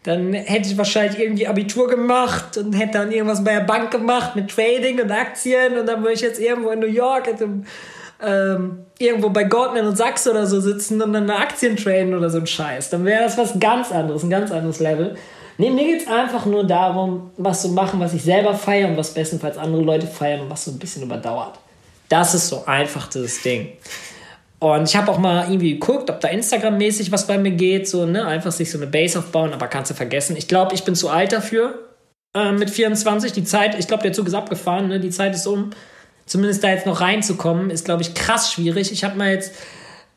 dann 0.05 0.33
hätte 0.33 0.69
ich 0.69 0.77
wahrscheinlich 0.77 1.21
irgendwie 1.21 1.47
Abitur 1.47 1.89
gemacht 1.89 2.57
und 2.57 2.73
hätte 2.73 2.99
dann 2.99 3.13
irgendwas 3.13 3.45
bei 3.45 3.53
der 3.55 3.61
Bank 3.61 3.91
gemacht 3.91 4.35
mit 4.35 4.51
Trading 4.51 5.01
und 5.01 5.11
Aktien 5.11 5.79
und 5.79 5.87
dann 5.87 6.03
würde 6.03 6.15
ich 6.15 6.21
jetzt 6.21 6.41
irgendwo 6.41 6.71
in 6.71 6.81
New 6.81 6.87
York 6.87 7.37
dem, 7.39 7.65
ähm, 8.21 8.85
irgendwo 8.99 9.31
bei 9.31 9.45
Goldman 9.45 9.87
und 9.87 9.97
Sachs 9.97 10.27
oder 10.27 10.47
so 10.47 10.61
sitzen 10.61 11.01
und 11.03 11.13
dann 11.13 11.31
Aktien 11.31 11.77
traden 11.77 12.15
oder 12.15 12.31
so 12.31 12.39
ein 12.39 12.47
Scheiß. 12.47 12.91
Dann 12.91 13.05
wäre 13.05 13.23
das 13.23 13.39
was 13.39 13.59
ganz 13.61 13.93
anderes, 13.93 14.25
ein 14.25 14.31
ganz 14.31 14.51
anderes 14.51 14.81
Level. 14.81 15.17
Nee, 15.59 15.71
mir 15.71 15.85
geht 15.85 16.03
es 16.03 16.09
einfach 16.09 16.47
nur 16.47 16.65
darum, 16.65 17.31
was 17.37 17.63
zu 17.63 17.69
machen, 17.69 18.01
was 18.01 18.15
ich 18.15 18.23
selber 18.23 18.55
feiere 18.55 18.89
und 18.89 18.97
was 18.97 19.15
bestenfalls 19.15 19.59
andere 19.59 19.83
Leute 19.83 20.07
feiern 20.07 20.41
und 20.41 20.51
was 20.51 20.65
so 20.65 20.73
ein 20.73 20.79
bisschen 20.79 21.03
überdauert. 21.03 21.59
Das 22.09 22.35
ist 22.35 22.49
so 22.49 22.65
einfach 22.67 23.09
das 23.09 23.43
Ding. 23.43 23.69
Und 24.63 24.89
ich 24.89 24.95
habe 24.95 25.11
auch 25.11 25.19
mal 25.19 25.47
irgendwie 25.49 25.73
geguckt, 25.73 26.09
ob 26.09 26.21
da 26.21 26.29
Instagram-mäßig 26.29 27.11
was 27.11 27.27
bei 27.27 27.37
mir 27.37 27.51
geht, 27.51 27.89
so, 27.89 28.07
ne, 28.07 28.25
einfach 28.25 28.53
sich 28.53 28.71
so 28.71 28.79
eine 28.79 28.87
Base 28.87 29.19
aufbauen, 29.19 29.53
aber 29.53 29.67
kannst 29.67 29.91
du 29.91 29.95
vergessen. 29.97 30.37
Ich 30.37 30.47
glaube, 30.47 30.73
ich 30.77 30.85
bin 30.85 30.95
zu 30.95 31.09
alt 31.09 31.33
dafür, 31.33 31.81
äh, 32.33 32.53
mit 32.53 32.71
24. 32.71 33.33
Die 33.33 33.43
Zeit, 33.43 33.77
ich 33.77 33.89
glaube, 33.89 34.05
der 34.05 34.13
Zug 34.13 34.29
ist 34.29 34.35
abgefahren, 34.35 34.87
ne, 34.87 35.01
die 35.01 35.11
Zeit 35.11 35.35
ist 35.35 35.49
um. 35.49 35.71
Zumindest 36.27 36.63
da 36.63 36.69
jetzt 36.69 36.87
noch 36.87 37.01
reinzukommen, 37.01 37.71
ist, 37.71 37.85
glaube 37.85 38.03
ich, 38.03 38.15
krass 38.15 38.53
schwierig. 38.53 38.93
Ich 38.93 39.03
habe 39.03 39.19
mal 39.19 39.33
jetzt 39.33 39.53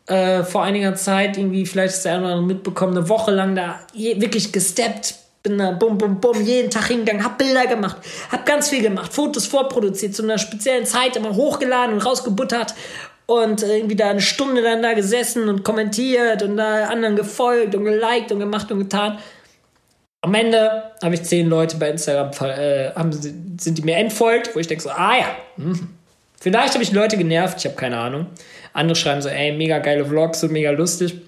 äh, 0.06 0.44
vor 0.44 0.62
einiger 0.62 0.94
Zeit 0.94 1.40
irgendwie, 1.40 1.66
vielleicht 1.66 1.96
ist 1.96 2.06
der 2.06 2.14
eine 2.14 2.26
oder 2.26 2.34
andere 2.34 2.46
mitbekommen, 2.46 2.96
eine 2.96 3.10
Woche 3.10 3.32
lang 3.32 3.56
da 3.56 3.80
wirklich 3.96 4.52
gesteppt, 4.52 5.16
bin 5.42 5.58
da 5.58 5.72
bum, 5.72 5.98
bum, 5.98 6.20
bum, 6.20 6.40
jeden 6.46 6.70
Tag 6.70 6.86
hingegangen, 6.86 7.24
hab 7.24 7.40
Bilder 7.40 7.66
gemacht, 7.66 7.98
hab 8.32 8.46
ganz 8.46 8.70
viel 8.70 8.84
gemacht, 8.84 9.12
Fotos 9.12 9.48
vorproduziert, 9.48 10.14
zu 10.14 10.22
einer 10.22 10.38
speziellen 10.38 10.86
Zeit 10.86 11.16
immer 11.16 11.34
hochgeladen 11.34 11.96
und 11.96 12.06
rausgebuttert 12.06 12.76
und 13.26 13.64
irgendwie 13.64 13.96
da 13.96 14.10
eine 14.10 14.22
Stunde 14.22 14.62
dann 14.62 14.82
da 14.82 14.94
gesessen 14.94 15.50
und 15.50 15.64
kommentiert 15.64 16.44
und 16.44 16.58
da 16.58 16.86
anderen 16.86 17.16
gefolgt 17.16 17.76
und 17.76 17.86
geliked 17.86 18.32
und 18.32 18.40
gemacht 18.40 18.72
und 18.72 18.80
getan. 18.80 19.18
Am 20.22 20.34
Ende 20.34 20.92
habe 21.04 21.16
ich 21.16 21.24
zehn 21.24 21.50
Leute 21.50 21.78
bei 21.78 21.90
Instagram, 21.90 22.32
äh, 22.48 22.92
haben, 22.92 23.12
sind 23.12 23.78
die 23.78 23.84
mir 23.84 23.98
entfolgt, 23.98 24.56
wo 24.56 24.60
ich 24.60 24.68
denke 24.68 24.84
so, 24.84 24.90
ah 24.90 25.18
ja, 25.18 25.28
hm. 25.58 25.90
vielleicht 26.40 26.74
habe 26.74 26.84
ich 26.84 26.92
Leute 26.92 27.18
genervt, 27.18 27.60
ich 27.60 27.66
habe 27.66 27.76
keine 27.76 27.98
Ahnung. 27.98 28.28
Andere 28.74 28.96
schreiben 28.96 29.22
so, 29.22 29.30
ey, 29.30 29.52
mega 29.52 29.80
geile 29.80 30.06
Vlogs 30.06 30.44
und 30.44 30.52
mega 30.52 30.72
lustig. 30.72 31.22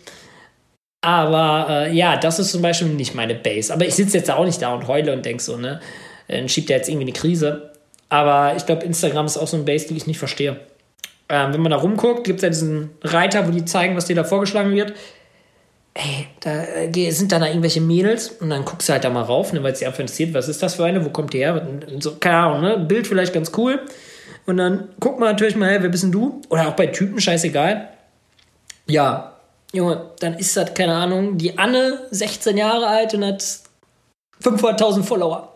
Aber 1.02 1.68
äh, 1.70 1.94
ja, 1.94 2.18
das 2.18 2.40
ist 2.40 2.52
zum 2.52 2.62
Beispiel 2.62 2.88
nicht 2.88 3.14
meine 3.14 3.36
Base. 3.36 3.72
Aber 3.72 3.86
ich 3.86 3.94
sitze 3.94 4.18
jetzt 4.18 4.32
auch 4.32 4.46
nicht 4.46 4.62
da 4.62 4.74
und 4.74 4.88
heule 4.88 5.14
und 5.14 5.26
denke 5.26 5.42
so, 5.42 5.58
ne, 5.58 5.80
dann 6.28 6.50
schiebt 6.50 6.70
er 6.70 6.78
jetzt 6.78 6.90
irgendwie 6.90 7.06
eine 7.06 7.14
Krise. 7.14 7.72
Aber 8.10 8.56
ich 8.58 8.66
glaube, 8.66 8.84
Instagram 8.84 9.28
ist 9.28 9.38
auch 9.38 9.48
so 9.48 9.58
ein 9.58 9.66
Base, 9.66 9.88
die 9.88 9.96
ich 9.96 10.08
nicht 10.08 10.18
verstehe. 10.18 10.60
Ähm, 11.30 11.54
wenn 11.54 11.62
man 11.62 11.72
da 11.72 11.78
rumguckt, 11.78 12.24
gibt 12.24 12.38
es 12.38 12.44
ja 12.44 12.50
diesen 12.50 12.92
Reiter, 13.04 13.48
wo 13.48 13.52
die 13.52 13.66
zeigen, 13.66 13.96
was 13.96 14.06
dir 14.06 14.16
da 14.16 14.24
vorgeschlagen 14.24 14.72
wird. 14.72 14.94
Ey, 15.94 16.28
da 16.40 16.64
äh, 16.64 17.10
sind 17.12 17.32
dann 17.32 17.42
da 17.42 17.48
irgendwelche 17.48 17.82
Mädels 17.82 18.30
und 18.30 18.50
dann 18.50 18.64
guckst 18.64 18.88
du 18.88 18.94
halt 18.94 19.04
da 19.04 19.10
mal 19.10 19.24
rauf, 19.24 19.52
ne, 19.52 19.64
weil 19.64 19.74
es 19.74 19.80
dich 19.80 19.88
einfach 19.88 20.00
interessiert, 20.00 20.34
was 20.34 20.48
ist 20.48 20.62
das 20.64 20.76
für 20.76 20.86
eine, 20.86 21.04
wo 21.04 21.10
kommt 21.10 21.34
die 21.34 21.40
her? 21.40 21.68
So, 22.00 22.16
keine 22.16 22.38
Ahnung, 22.38 22.62
ne? 22.62 22.78
Bild 22.78 23.08
vielleicht 23.08 23.34
ganz 23.34 23.52
cool. 23.58 23.82
Und 24.46 24.58
dann 24.58 24.90
guckt 25.00 25.20
man 25.20 25.30
natürlich 25.30 25.56
mal, 25.56 25.70
hey, 25.70 25.82
wer 25.82 25.90
bist 25.90 26.04
denn 26.04 26.12
du? 26.12 26.42
Oder 26.50 26.70
auch 26.70 26.76
bei 26.76 26.88
Typen, 26.88 27.20
scheißegal. 27.20 27.90
Ja, 28.88 29.34
Junge, 29.74 30.12
dann 30.20 30.36
ist 30.36 30.56
das, 30.56 30.74
keine 30.74 30.94
Ahnung, 30.94 31.38
die 31.38 31.58
Anne, 31.58 32.08
16 32.12 32.56
Jahre 32.56 32.88
alt 32.88 33.14
und 33.16 33.26
hat 33.26 33.44
500.000 34.42 35.04
Follower. 35.04 35.52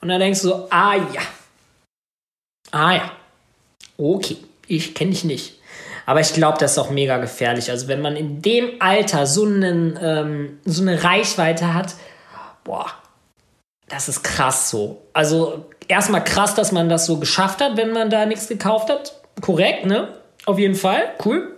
Und 0.00 0.08
dann 0.08 0.20
denkst 0.20 0.40
du 0.42 0.48
so, 0.48 0.68
ah 0.70 0.94
ja. 0.94 1.22
Ah 2.70 2.94
ja. 2.94 3.12
Okay 3.98 4.38
ich 4.68 4.94
kenne 4.94 5.10
dich 5.10 5.24
nicht. 5.24 5.54
Aber 6.06 6.20
ich 6.20 6.32
glaube, 6.32 6.56
das 6.58 6.72
ist 6.72 6.78
auch 6.78 6.90
mega 6.90 7.18
gefährlich. 7.18 7.70
Also 7.70 7.88
wenn 7.88 8.00
man 8.00 8.16
in 8.16 8.40
dem 8.40 8.80
Alter 8.80 9.26
so, 9.26 9.44
einen, 9.44 9.98
ähm, 10.02 10.58
so 10.64 10.80
eine 10.82 11.04
Reichweite 11.04 11.74
hat, 11.74 11.96
boah, 12.64 12.86
das 13.88 14.08
ist 14.08 14.22
krass 14.22 14.70
so. 14.70 15.02
Also 15.12 15.66
erstmal 15.86 16.24
krass, 16.24 16.54
dass 16.54 16.72
man 16.72 16.88
das 16.88 17.06
so 17.06 17.18
geschafft 17.18 17.60
hat, 17.60 17.76
wenn 17.76 17.92
man 17.92 18.10
da 18.10 18.26
nichts 18.26 18.48
gekauft 18.48 18.88
hat. 18.88 19.20
Korrekt, 19.40 19.86
ne? 19.86 20.08
Auf 20.46 20.58
jeden 20.58 20.74
Fall, 20.74 21.02
cool. 21.24 21.56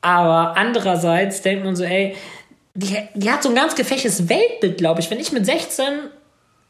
Aber 0.00 0.56
andererseits 0.56 1.42
denkt 1.42 1.64
man 1.64 1.76
so, 1.76 1.84
ey, 1.84 2.16
die, 2.74 2.96
die 3.14 3.30
hat 3.30 3.42
so 3.42 3.50
ein 3.50 3.54
ganz 3.54 3.74
gefächtes 3.74 4.28
Weltbild, 4.28 4.78
glaube 4.78 5.00
ich. 5.00 5.10
Wenn 5.10 5.20
ich 5.20 5.32
mit 5.32 5.46
16 5.46 5.84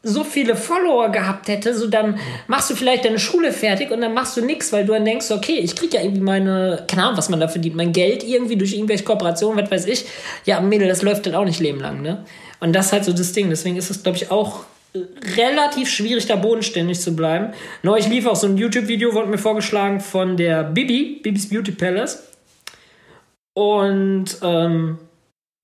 so 0.07 0.23
viele 0.23 0.55
Follower 0.55 1.09
gehabt 1.09 1.47
hätte, 1.47 1.73
so 1.73 1.87
dann 1.87 2.19
machst 2.47 2.69
du 2.69 2.75
vielleicht 2.75 3.05
deine 3.05 3.17
Schule 3.17 3.51
fertig 3.51 3.89
und 3.89 4.01
dann 4.01 4.13
machst 4.13 4.37
du 4.37 4.45
nichts, 4.45 4.71
weil 4.71 4.85
du 4.85 4.93
dann 4.93 5.03
denkst, 5.03 5.31
okay, 5.31 5.57
ich 5.57 5.75
krieg 5.75 5.93
ja 5.93 6.01
irgendwie 6.01 6.21
meine, 6.21 6.85
keine 6.87 7.03
Ahnung, 7.03 7.17
was 7.17 7.29
man 7.29 7.39
da 7.39 7.47
verdient, 7.47 7.75
mein 7.75 7.91
Geld 7.91 8.23
irgendwie 8.23 8.55
durch 8.55 8.73
irgendwelche 8.73 9.03
Kooperationen, 9.03 9.61
was 9.61 9.71
weiß 9.71 9.87
ich. 9.87 10.05
Ja, 10.45 10.61
Mädel, 10.61 10.87
das 10.87 11.01
läuft 11.01 11.25
dann 11.25 11.33
auch 11.33 11.43
nicht 11.43 11.59
leben 11.59 11.79
lang, 11.79 12.03
ne? 12.03 12.23
Und 12.59 12.73
das 12.73 12.87
ist 12.87 12.91
halt 12.93 13.05
so 13.05 13.13
das 13.13 13.33
Ding. 13.33 13.49
Deswegen 13.49 13.77
ist 13.77 13.89
es, 13.89 14.03
glaube 14.03 14.17
ich, 14.17 14.31
auch 14.31 14.65
relativ 15.35 15.89
schwierig, 15.89 16.27
da 16.27 16.35
bodenständig 16.35 16.99
zu 16.99 17.15
bleiben. 17.15 17.53
Neulich 17.83 18.07
lief 18.07 18.27
auch 18.27 18.35
so 18.35 18.47
ein 18.47 18.57
YouTube-Video, 18.57 19.13
wurde 19.13 19.27
mir 19.27 19.37
vorgeschlagen 19.37 19.99
von 19.99 20.37
der 20.37 20.63
Bibi, 20.63 21.19
Bibis 21.21 21.49
Beauty 21.49 21.71
Palace. 21.71 22.23
Und 23.53 24.37
ähm, 24.41 24.99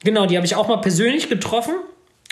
genau, 0.04 0.26
die 0.26 0.36
habe 0.36 0.46
ich 0.46 0.56
auch 0.56 0.68
mal 0.68 0.78
persönlich 0.78 1.30
getroffen. 1.30 1.76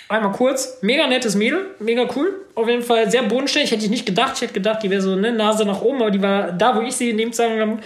Einmal 0.09 0.31
kurz. 0.31 0.79
Mega 0.81 1.05
nettes 1.05 1.35
Mädel, 1.35 1.75
mega 1.79 2.07
cool. 2.15 2.45
Auf 2.55 2.67
jeden 2.67 2.81
Fall 2.81 3.09
sehr 3.11 3.21
bodenständig. 3.23 3.71
Hätte 3.71 3.85
ich 3.85 3.91
nicht 3.91 4.07
gedacht. 4.07 4.33
Ich 4.35 4.41
hätte 4.41 4.53
gedacht, 4.53 4.81
die 4.81 4.89
wäre 4.89 5.01
so 5.01 5.13
eine 5.13 5.31
Nase 5.31 5.65
nach 5.65 5.81
oben, 5.81 6.01
aber 6.01 6.11
die 6.11 6.21
war 6.21 6.51
da, 6.51 6.75
wo 6.75 6.81
ich 6.81 6.95
sie 6.95 7.11
in 7.11 7.17
dem 7.17 7.31
Zusammenhang 7.31 7.79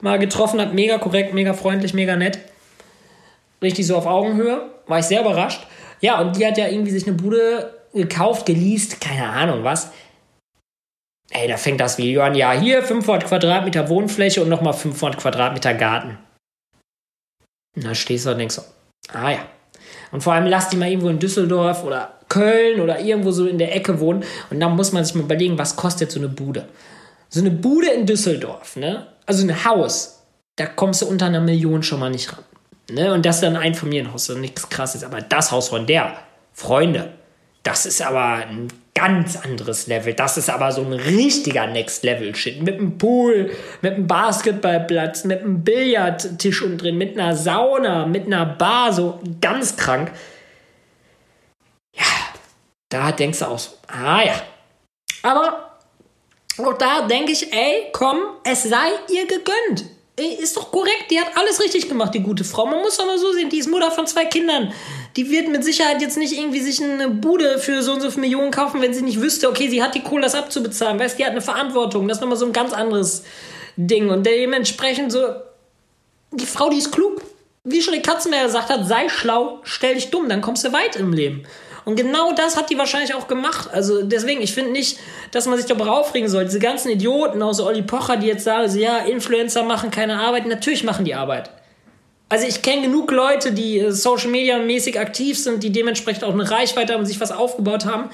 mal 0.00 0.18
getroffen 0.20 0.60
habe. 0.60 0.72
Mega 0.72 0.98
korrekt, 0.98 1.34
mega 1.34 1.52
freundlich, 1.52 1.92
mega 1.92 2.14
nett. 2.14 2.38
Richtig 3.60 3.86
so 3.88 3.96
auf 3.96 4.06
Augenhöhe. 4.06 4.70
War 4.86 5.00
ich 5.00 5.06
sehr 5.06 5.22
überrascht. 5.22 5.66
Ja, 6.00 6.20
und 6.20 6.36
die 6.36 6.46
hat 6.46 6.58
ja 6.58 6.68
irgendwie 6.68 6.92
sich 6.92 7.06
eine 7.08 7.16
Bude 7.16 7.74
gekauft, 7.92 8.46
geleast, 8.46 9.00
keine 9.00 9.28
Ahnung 9.28 9.64
was. 9.64 9.90
Ey, 11.30 11.48
da 11.48 11.56
fängt 11.56 11.80
das 11.80 11.98
Video 11.98 12.22
an. 12.22 12.36
Ja, 12.36 12.52
hier 12.52 12.82
500 12.82 13.26
Quadratmeter 13.26 13.88
Wohnfläche 13.88 14.42
und 14.42 14.48
nochmal 14.48 14.74
500 14.74 15.18
Quadratmeter 15.18 15.74
Garten. 15.74 16.18
Da 17.74 17.94
stehst 17.94 18.26
du 18.26 18.30
und 18.30 18.38
denkst 18.38 18.54
so, 18.54 18.62
ah 19.12 19.30
ja. 19.30 19.46
Und 20.14 20.20
vor 20.20 20.32
allem 20.32 20.46
lass 20.46 20.68
die 20.68 20.76
mal 20.76 20.88
irgendwo 20.88 21.08
in 21.08 21.18
Düsseldorf 21.18 21.82
oder 21.82 22.12
Köln 22.28 22.80
oder 22.80 23.00
irgendwo 23.00 23.32
so 23.32 23.48
in 23.48 23.58
der 23.58 23.74
Ecke 23.74 23.98
wohnen. 23.98 24.22
Und 24.48 24.60
dann 24.60 24.76
muss 24.76 24.92
man 24.92 25.04
sich 25.04 25.16
mal 25.16 25.24
überlegen, 25.24 25.58
was 25.58 25.74
kostet 25.74 26.12
so 26.12 26.20
eine 26.20 26.28
Bude. 26.28 26.68
So 27.30 27.40
eine 27.40 27.50
Bude 27.50 27.88
in 27.88 28.06
Düsseldorf, 28.06 28.76
ne? 28.76 29.08
Also 29.26 29.44
ein 29.44 29.64
Haus, 29.64 30.22
da 30.54 30.66
kommst 30.66 31.02
du 31.02 31.06
unter 31.06 31.26
einer 31.26 31.40
Million 31.40 31.82
schon 31.82 31.98
mal 31.98 32.10
nicht 32.10 32.32
ran. 32.32 32.44
Ne? 32.92 33.12
Und 33.12 33.26
das 33.26 33.36
ist 33.36 33.42
dann 33.42 33.56
ein 33.56 33.74
Familienhaus, 33.74 34.26
so 34.26 34.34
nichts 34.34 34.68
krasses. 34.68 35.02
Aber 35.02 35.20
das 35.20 35.50
Haus 35.50 35.70
von 35.70 35.84
der, 35.84 36.16
Freunde, 36.52 37.10
das 37.64 37.84
ist 37.84 38.00
aber 38.00 38.46
ein 38.46 38.68
ganz 38.94 39.36
anderes 39.36 39.88
Level. 39.88 40.14
Das 40.14 40.36
ist 40.36 40.48
aber 40.48 40.70
so 40.72 40.82
ein 40.82 40.92
richtiger 40.92 41.66
Next-Level-Shit. 41.66 42.62
Mit 42.62 42.78
einem 42.78 42.96
Pool, 42.96 43.50
mit 43.82 43.94
einem 43.94 44.06
Basketballplatz, 44.06 45.24
mit 45.24 45.40
einem 45.40 45.64
Billardtisch 45.64 46.62
unten 46.62 46.78
drin, 46.78 46.96
mit 46.96 47.18
einer 47.18 47.36
Sauna, 47.36 48.06
mit 48.06 48.26
einer 48.26 48.46
Bar, 48.46 48.92
so 48.92 49.20
ganz 49.40 49.76
krank. 49.76 50.12
Ja, 51.96 52.04
da 52.88 53.12
denkst 53.12 53.40
du 53.40 53.46
auch 53.46 53.58
so, 53.58 53.70
ah 53.88 54.22
ja. 54.22 54.40
Aber 55.22 55.72
auch 56.58 56.78
da 56.78 57.06
denke 57.08 57.32
ich, 57.32 57.52
ey, 57.52 57.88
komm, 57.92 58.18
es 58.44 58.62
sei 58.62 58.90
ihr 59.10 59.26
gegönnt. 59.26 59.90
Ist 60.16 60.56
doch 60.56 60.70
korrekt, 60.70 61.06
die 61.10 61.18
hat 61.18 61.36
alles 61.36 61.60
richtig 61.60 61.88
gemacht, 61.88 62.14
die 62.14 62.22
gute 62.22 62.44
Frau. 62.44 62.66
Man 62.66 62.80
muss 62.82 62.96
doch 62.96 63.06
mal 63.06 63.18
so 63.18 63.32
sehen, 63.32 63.50
die 63.50 63.58
ist 63.58 63.68
Mutter 63.68 63.90
von 63.90 64.06
zwei 64.06 64.26
Kindern. 64.26 64.72
Die 65.16 65.30
wird 65.30 65.48
mit 65.48 65.62
Sicherheit 65.64 66.02
jetzt 66.02 66.18
nicht 66.18 66.36
irgendwie 66.36 66.60
sich 66.60 66.82
eine 66.82 67.08
Bude 67.08 67.58
für 67.58 67.82
so 67.82 67.92
und 67.92 68.00
so 68.00 68.10
viele 68.10 68.22
Millionen 68.22 68.50
kaufen, 68.50 68.82
wenn 68.82 68.92
sie 68.92 69.02
nicht 69.02 69.20
wüsste, 69.20 69.48
okay, 69.48 69.68
sie 69.68 69.82
hat 69.82 69.94
die 69.94 70.02
Kohle, 70.02 70.22
das 70.22 70.34
abzubezahlen. 70.34 70.98
Weißt, 70.98 71.18
die 71.18 71.24
hat 71.24 71.30
eine 71.30 71.40
Verantwortung. 71.40 72.08
Das 72.08 72.18
ist 72.18 72.20
nochmal 72.20 72.36
so 72.36 72.46
ein 72.46 72.52
ganz 72.52 72.72
anderes 72.72 73.22
Ding. 73.76 74.10
Und 74.10 74.26
dementsprechend 74.26 75.12
so, 75.12 75.24
die 76.32 76.46
Frau, 76.46 76.68
die 76.68 76.78
ist 76.78 76.90
klug. 76.90 77.22
Wie 77.62 77.80
schon 77.80 77.94
die 77.94 78.02
Katzenberger 78.02 78.46
gesagt 78.46 78.68
hat, 78.68 78.86
sei 78.86 79.08
schlau, 79.08 79.60
stell 79.62 79.94
dich 79.94 80.10
dumm, 80.10 80.28
dann 80.28 80.42
kommst 80.42 80.64
du 80.64 80.72
weit 80.72 80.96
im 80.96 81.12
Leben. 81.12 81.44
Und 81.84 81.96
genau 81.96 82.32
das 82.32 82.56
hat 82.56 82.70
die 82.70 82.78
wahrscheinlich 82.78 83.14
auch 83.14 83.28
gemacht. 83.28 83.68
Also 83.72 84.02
deswegen, 84.02 84.40
ich 84.40 84.52
finde 84.52 84.72
nicht, 84.72 84.98
dass 85.30 85.46
man 85.46 85.56
sich 85.56 85.66
darüber 85.66 85.92
aufregen 85.92 86.28
soll. 86.28 86.44
Diese 86.44 86.58
ganzen 86.58 86.90
Idioten, 86.90 87.42
außer 87.42 87.64
Olli 87.64 87.82
Pocher, 87.82 88.16
die 88.16 88.26
jetzt 88.26 88.44
sagen, 88.44 88.68
so, 88.68 88.78
ja, 88.78 88.98
Influencer 88.98 89.62
machen 89.62 89.90
keine 89.90 90.18
Arbeit. 90.18 90.46
Natürlich 90.46 90.84
machen 90.84 91.04
die 91.04 91.14
Arbeit. 91.14 91.50
Also 92.34 92.48
ich 92.48 92.62
kenne 92.62 92.82
genug 92.82 93.12
Leute, 93.12 93.52
die 93.52 93.78
äh, 93.78 93.92
Social 93.92 94.28
Media 94.28 94.58
mäßig 94.58 94.98
aktiv 94.98 95.38
sind, 95.38 95.62
die 95.62 95.70
dementsprechend 95.70 96.24
auch 96.24 96.32
eine 96.32 96.50
Reichweite 96.50 96.92
haben 96.92 97.02
und 97.02 97.06
sich 97.06 97.20
was 97.20 97.30
aufgebaut 97.30 97.86
haben. 97.86 98.10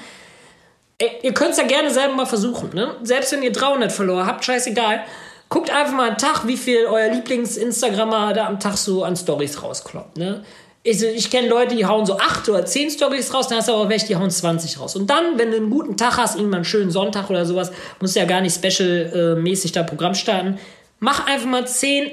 Ihr 1.23 1.33
könnt 1.33 1.53
es 1.53 1.57
ja 1.57 1.63
gerne 1.63 1.89
selber 1.89 2.13
mal 2.13 2.27
versuchen. 2.27 2.69
Ne? 2.75 2.97
Selbst 3.01 3.31
wenn 3.31 3.41
ihr 3.41 3.51
300 3.51 3.91
verloren 3.91 4.27
habt, 4.27 4.45
scheißegal. 4.45 5.05
Guckt 5.49 5.71
einfach 5.71 5.95
mal 5.95 6.09
einen 6.09 6.19
Tag, 6.19 6.45
wie 6.45 6.55
viel 6.55 6.85
euer 6.85 7.09
Lieblings-Instagrammer 7.09 8.33
da 8.33 8.45
am 8.45 8.59
Tag 8.59 8.77
so 8.77 9.03
an 9.03 9.15
Stories 9.15 9.63
rauskloppt. 9.63 10.17
Ne? 10.17 10.45
Ich, 10.83 11.01
ich 11.01 11.31
kenne 11.31 11.47
Leute, 11.47 11.75
die 11.75 11.87
hauen 11.87 12.05
so 12.05 12.19
8 12.19 12.47
oder 12.49 12.63
10 12.63 12.91
Stories 12.91 13.33
raus, 13.33 13.47
dann 13.47 13.57
hast 13.57 13.69
du 13.69 13.73
aber 13.73 13.89
welche, 13.89 14.05
die 14.05 14.15
hauen 14.17 14.29
20 14.29 14.79
raus. 14.79 14.95
Und 14.95 15.09
dann, 15.09 15.39
wenn 15.39 15.49
du 15.49 15.57
einen 15.57 15.71
guten 15.71 15.97
Tag 15.97 16.17
hast, 16.17 16.35
irgendwann 16.35 16.57
einen 16.57 16.65
schönen 16.65 16.91
Sonntag 16.91 17.31
oder 17.31 17.47
sowas, 17.47 17.71
musst 17.99 18.15
du 18.15 18.19
ja 18.19 18.27
gar 18.27 18.41
nicht 18.41 18.53
special-mäßig 18.53 19.71
da 19.71 19.81
Programm 19.81 20.13
starten. 20.13 20.59
Mach 20.99 21.25
einfach 21.25 21.47
mal 21.47 21.65
10, 21.65 22.11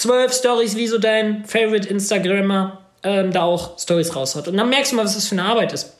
12 0.00 0.32
Stories, 0.32 0.76
wie 0.76 0.86
so 0.86 0.96
dein 0.96 1.44
Favorite 1.44 1.86
Instagrammer 1.86 2.80
ähm, 3.02 3.32
da 3.32 3.42
auch 3.42 3.78
Stories 3.78 4.16
raushaut. 4.16 4.48
Und 4.48 4.56
dann 4.56 4.70
merkst 4.70 4.92
du 4.92 4.96
mal, 4.96 5.04
was 5.04 5.14
das 5.14 5.28
für 5.28 5.34
eine 5.34 5.44
Arbeit 5.44 5.74
ist. 5.74 5.92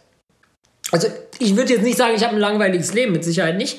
Also, 0.90 1.08
ich 1.38 1.54
würde 1.54 1.74
jetzt 1.74 1.82
nicht 1.82 1.98
sagen, 1.98 2.14
ich 2.16 2.24
habe 2.24 2.34
ein 2.34 2.40
langweiliges 2.40 2.94
Leben, 2.94 3.12
mit 3.12 3.24
Sicherheit 3.24 3.58
nicht. 3.58 3.78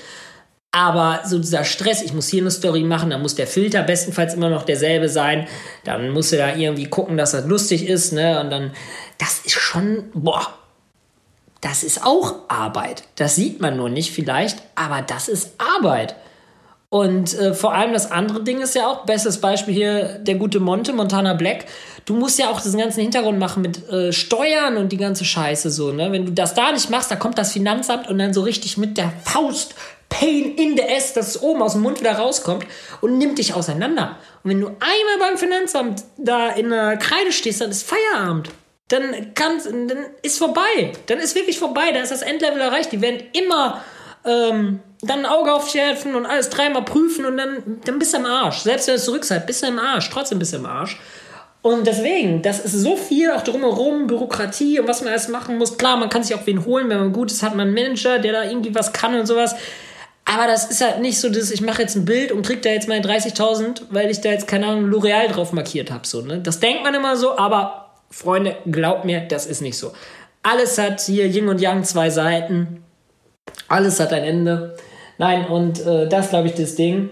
Aber 0.72 1.22
so 1.26 1.40
dieser 1.40 1.64
Stress, 1.64 2.04
ich 2.04 2.14
muss 2.14 2.28
hier 2.28 2.44
eine 2.44 2.52
Story 2.52 2.84
machen, 2.84 3.10
dann 3.10 3.24
muss 3.24 3.34
der 3.34 3.48
Filter 3.48 3.82
bestenfalls 3.82 4.36
immer 4.36 4.50
noch 4.50 4.62
derselbe 4.62 5.10
sein. 5.10 5.48
Dann 5.86 6.12
musst 6.12 6.32
du 6.32 6.38
da 6.38 6.56
irgendwie 6.56 6.86
gucken, 6.86 7.18
dass 7.18 7.32
das 7.32 7.46
lustig 7.48 7.88
ist, 7.90 8.14
ne? 8.14 8.40
Und 8.40 8.52
dann, 8.52 8.74
das 9.18 9.40
ist 9.44 9.54
schon, 9.54 10.12
boah, 10.14 10.54
das 11.62 11.82
ist 11.82 12.06
auch 12.06 12.48
Arbeit. 12.48 13.06
Das 13.16 13.36
sieht 13.36 13.60
man 13.60 13.76
nur 13.76 13.90
nicht 13.90 14.12
vielleicht, 14.12 14.62
aber 14.76 15.02
das 15.02 15.28
ist 15.28 15.56
Arbeit. 15.58 16.16
Und 16.94 17.40
äh, 17.40 17.54
vor 17.54 17.74
allem 17.74 17.94
das 17.94 18.12
andere 18.12 18.44
Ding 18.44 18.62
ist 18.62 18.76
ja 18.76 18.86
auch, 18.86 19.06
bestes 19.06 19.40
Beispiel 19.40 19.74
hier, 19.74 20.20
der 20.20 20.36
gute 20.36 20.60
Monte, 20.60 20.92
Montana 20.92 21.36
Black. 21.36 21.64
Du 22.04 22.14
musst 22.14 22.38
ja 22.38 22.50
auch 22.50 22.60
diesen 22.60 22.82
ganzen 22.82 23.00
Hintergrund 23.00 23.40
machen 23.40 23.62
mit 23.62 23.90
äh, 23.90 24.12
Steuern 24.12 24.76
und 24.76 24.92
die 24.92 24.98
ganze 24.98 25.24
Scheiße 25.24 25.72
so, 25.72 25.94
ne? 25.94 26.12
Wenn 26.12 26.26
du 26.26 26.34
das 26.34 26.54
da 26.54 26.74
nicht 26.74 26.90
machst, 26.90 27.10
da 27.10 27.16
kommt 27.16 27.38
das 27.38 27.54
Finanzamt 27.54 28.10
und 28.10 28.20
dann 28.20 28.34
so 28.34 28.42
richtig 28.42 28.78
mit 28.78 28.98
der 28.98 29.14
Faust 29.24 29.74
Pain 30.10 30.56
in 30.56 30.76
the 30.76 30.84
ass, 30.84 31.14
dass 31.14 31.30
es 31.30 31.42
oben 31.42 31.62
aus 31.62 31.72
dem 31.72 31.82
Mund 31.82 32.02
wieder 32.02 32.12
rauskommt 32.12 32.66
und 33.00 33.18
nimmt 33.18 33.38
dich 33.38 33.54
auseinander. 33.54 34.18
Und 34.44 34.50
wenn 34.52 34.60
du 34.60 34.68
einmal 34.68 35.30
beim 35.30 35.38
Finanzamt 35.38 36.04
da 36.18 36.50
in 36.50 36.72
der 36.72 36.98
Kreide 36.98 37.32
stehst, 37.32 37.62
dann 37.62 37.72
ist 37.72 37.90
Feierabend. 37.90 38.50
Dann, 38.90 39.34
kann's, 39.34 39.64
dann 39.64 40.08
ist 40.24 40.38
vorbei. 40.38 40.92
Dann 41.06 41.20
ist 41.20 41.36
wirklich 41.36 41.58
vorbei. 41.58 41.94
Da 41.94 42.02
ist 42.02 42.12
das 42.12 42.22
Endlevel 42.22 42.60
erreicht. 42.60 42.92
Die 42.92 43.00
werden 43.00 43.22
immer 43.32 43.82
ähm, 44.26 44.82
dann 45.02 45.20
ein 45.20 45.26
Auge 45.26 45.54
auf 45.54 45.66
dich 45.66 45.82
helfen 45.82 46.16
und 46.16 46.26
alles 46.26 46.50
dreimal 46.50 46.84
prüfen 46.84 47.26
und 47.26 47.38
dann, 47.38 47.80
dann 47.86 48.00
bist 48.00 48.14
du 48.14 48.18
im 48.18 48.26
Arsch. 48.26 48.60
Selbst 48.60 48.88
wenn 48.88 48.96
du 48.96 49.02
zurück 49.02 49.24
seid, 49.24 49.48
bist 49.48 49.64
du 49.64 49.68
im 49.68 49.80
Arsch. 49.80 50.10
Trotzdem 50.10 50.40
bist 50.40 50.54
du 50.54 50.58
im 50.58 50.66
Arsch. 50.66 51.00
Und 51.64 51.86
deswegen, 51.86 52.42
das 52.42 52.60
ist 52.60 52.74
so 52.74 52.96
viel 52.96 53.32
auch 53.32 53.44
drumherum, 53.44 54.08
Bürokratie 54.08 54.80
und 54.80 54.88
was 54.88 55.02
man 55.02 55.10
alles 55.10 55.28
machen 55.28 55.58
muss. 55.58 55.78
Klar, 55.78 55.98
man 55.98 56.10
kann 56.10 56.24
sich 56.24 56.36
auch 56.36 56.46
wen 56.46 56.66
holen, 56.66 56.90
wenn 56.90 56.98
man 56.98 57.14
gut 57.14 57.32
ist, 57.32 57.44
hat 57.44 57.56
man 57.56 57.68
einen 57.68 57.74
Manager, 57.76 58.18
der 58.18 58.34
da 58.34 58.44
irgendwie 58.44 58.74
was 58.74 58.94
kann 58.94 59.14
und 59.14 59.28
sowas. 59.28 59.56
Aber 60.26 60.48
das 60.48 60.72
ist 60.72 60.82
halt 60.82 61.02
nicht 61.02 61.20
so, 61.20 61.30
dass 61.30 61.52
ich 61.52 61.62
mache 61.62 61.82
jetzt 61.82 61.96
ein 61.96 62.06
Bild 62.06 62.32
und 62.32 62.46
krieg 62.46 62.62
da 62.62 62.70
jetzt 62.70 62.88
meine 62.88 63.06
30.000, 63.06 63.84
weil 63.90 64.10
ich 64.10 64.22
da 64.22 64.30
jetzt, 64.30 64.48
keine 64.48 64.68
Ahnung, 64.68 64.90
L'Oreal 64.90 65.28
drauf 65.28 65.52
markiert 65.52 65.92
habe. 65.92 66.08
So, 66.08 66.22
ne? 66.22 66.40
Das 66.40 66.60
denkt 66.60 66.84
man 66.84 66.96
immer 66.96 67.16
so, 67.16 67.38
aber 67.38 67.92
Freunde, 68.10 68.56
glaubt 68.70 69.06
mir, 69.06 69.22
das 69.22 69.46
ist 69.46 69.62
nicht 69.62 69.78
so. 69.78 69.94
Alles 70.44 70.78
hat 70.78 71.02
hier 71.02 71.28
Yin 71.28 71.48
und 71.48 71.62
Yang 71.62 71.84
zwei 71.84 72.10
Seiten. 72.10 72.84
Alles 73.68 74.00
hat 74.00 74.14
ein 74.14 74.24
Ende. 74.24 74.78
Nein, 75.22 75.46
und 75.46 75.86
äh, 75.86 76.10
das 76.10 76.32
glaube 76.32 76.48
ich 76.48 76.56
das 76.56 76.74
Ding. 76.74 77.12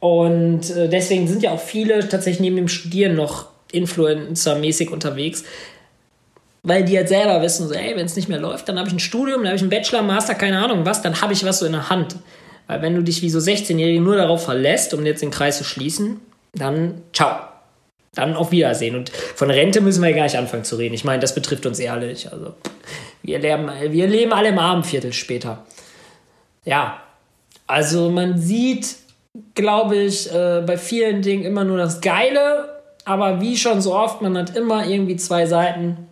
Und 0.00 0.68
äh, 0.68 0.86
deswegen 0.86 1.26
sind 1.28 1.42
ja 1.42 1.50
auch 1.52 1.60
viele 1.60 2.06
tatsächlich 2.06 2.40
neben 2.40 2.56
dem 2.56 2.68
Studieren 2.68 3.16
noch 3.16 3.46
Influencer-mäßig 3.72 4.90
unterwegs, 4.90 5.44
weil 6.62 6.84
die 6.84 6.98
halt 6.98 7.08
selber 7.08 7.40
wissen, 7.40 7.68
so, 7.68 7.72
ey, 7.72 7.96
wenn 7.96 8.04
es 8.04 8.16
nicht 8.16 8.28
mehr 8.28 8.38
läuft, 8.38 8.68
dann 8.68 8.78
habe 8.78 8.86
ich 8.88 8.94
ein 8.94 9.00
Studium, 9.00 9.38
dann 9.38 9.46
habe 9.46 9.56
ich 9.56 9.62
einen 9.62 9.70
Bachelor, 9.70 10.02
Master, 10.02 10.34
keine 10.34 10.62
Ahnung 10.62 10.84
was, 10.84 11.00
dann 11.00 11.22
habe 11.22 11.32
ich 11.32 11.42
was 11.42 11.60
so 11.60 11.64
in 11.64 11.72
der 11.72 11.88
Hand. 11.88 12.16
Weil 12.66 12.82
wenn 12.82 12.94
du 12.94 13.02
dich 13.02 13.22
wie 13.22 13.30
so 13.30 13.38
16-Jährige 13.38 14.02
nur 14.02 14.16
darauf 14.16 14.44
verlässt, 14.44 14.92
um 14.92 15.06
jetzt 15.06 15.22
den 15.22 15.30
Kreis 15.30 15.56
zu 15.56 15.64
schließen, 15.64 16.20
dann 16.52 17.00
ciao. 17.14 17.34
Dann 18.14 18.36
auf 18.36 18.50
Wiedersehen. 18.50 18.94
Und 18.94 19.08
von 19.08 19.50
Rente 19.50 19.80
müssen 19.80 20.02
wir 20.02 20.10
ja 20.10 20.16
gar 20.16 20.24
nicht 20.24 20.36
anfangen 20.36 20.64
zu 20.64 20.76
reden. 20.76 20.94
Ich 20.94 21.04
meine, 21.04 21.20
das 21.20 21.34
betrifft 21.34 21.64
uns 21.64 21.78
ehrlich. 21.78 22.30
Also, 22.30 22.52
wir 23.22 23.38
leben, 23.38 23.70
wir 23.88 24.06
leben 24.06 24.34
alle 24.34 24.50
im 24.50 24.58
Abendviertel 24.58 25.14
später. 25.14 25.64
Ja, 26.64 27.00
also 27.66 28.10
man 28.10 28.38
sieht, 28.38 28.96
glaube 29.54 29.96
ich, 29.96 30.32
äh, 30.32 30.62
bei 30.66 30.76
vielen 30.76 31.22
Dingen 31.22 31.44
immer 31.44 31.64
nur 31.64 31.78
das 31.78 32.00
Geile. 32.00 32.80
Aber 33.04 33.40
wie 33.40 33.56
schon 33.56 33.80
so 33.80 33.94
oft, 33.94 34.20
man 34.22 34.36
hat 34.36 34.56
immer 34.56 34.86
irgendwie 34.86 35.16
zwei 35.16 35.46
Seiten. 35.46 36.08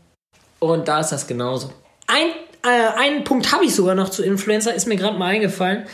Und 0.58 0.88
da 0.88 1.00
ist 1.00 1.10
das 1.10 1.26
genauso. 1.26 1.72
Ein, 2.06 2.28
äh, 2.64 2.98
einen 2.98 3.24
Punkt 3.24 3.52
habe 3.52 3.64
ich 3.64 3.74
sogar 3.74 3.94
noch 3.94 4.08
zu 4.08 4.24
Influencer, 4.24 4.74
ist 4.74 4.86
mir 4.86 4.96
gerade 4.96 5.18
mal 5.18 5.26
eingefallen. 5.26 5.86